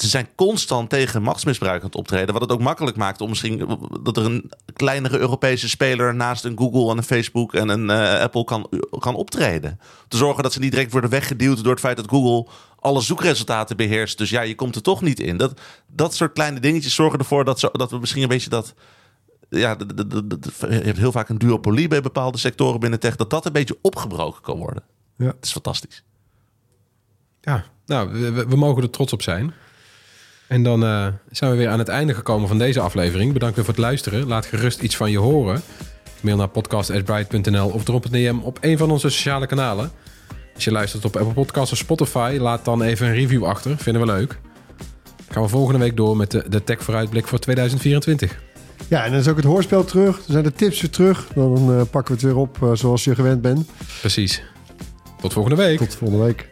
[0.00, 2.32] ze zijn constant tegen machtsmisbruik aan het optreden.
[2.32, 6.58] Wat het ook makkelijk maakt om misschien dat er een kleinere Europese speler naast een
[6.58, 8.68] Google en een Facebook en een eh, Apple kan,
[8.98, 9.80] kan optreden.
[10.08, 13.76] Te zorgen dat ze niet direct worden weggeduwd door het feit dat Google alle zoekresultaten
[13.76, 14.18] beheerst.
[14.18, 15.36] Dus ja, je komt er toch niet in.
[15.36, 18.74] Dat, dat soort kleine dingetjes zorgen ervoor dat, zo, dat we misschien een beetje dat.
[19.50, 23.00] Ja, de- de- de- de- je hebt heel vaak een duopolie bij bepaalde sectoren binnen
[23.00, 23.16] tech.
[23.16, 24.82] Dat dat een beetje opgebroken kan worden.
[25.16, 25.26] Ja.
[25.26, 26.02] Het is fantastisch.
[27.40, 29.52] Ja, nou, we, we- mogen er trots op zijn.
[30.46, 33.32] En dan eh, zijn we weer aan het einde gekomen van deze aflevering.
[33.32, 34.26] Bedankt weer voor het luisteren.
[34.26, 35.62] Laat gerust iets van je horen.
[36.20, 39.90] Mail naar podcast.bright.nl of drop een DM op een van onze sociale kanalen.
[40.58, 43.76] Als je luistert op Apple Podcasts of Spotify, laat dan even een review achter.
[43.78, 44.38] Vinden we leuk.
[45.28, 48.40] Gaan we volgende week door met de, de tech vooruitblik voor 2024.
[48.88, 50.16] Ja, en dan is ook het hoorspel terug.
[50.16, 51.26] Dan zijn de tips weer terug.
[51.34, 53.70] Dan eh, pakken we het weer op eh, zoals je gewend bent.
[54.00, 54.42] Precies.
[55.20, 55.78] Tot volgende week.
[55.78, 56.48] Tot volgende week.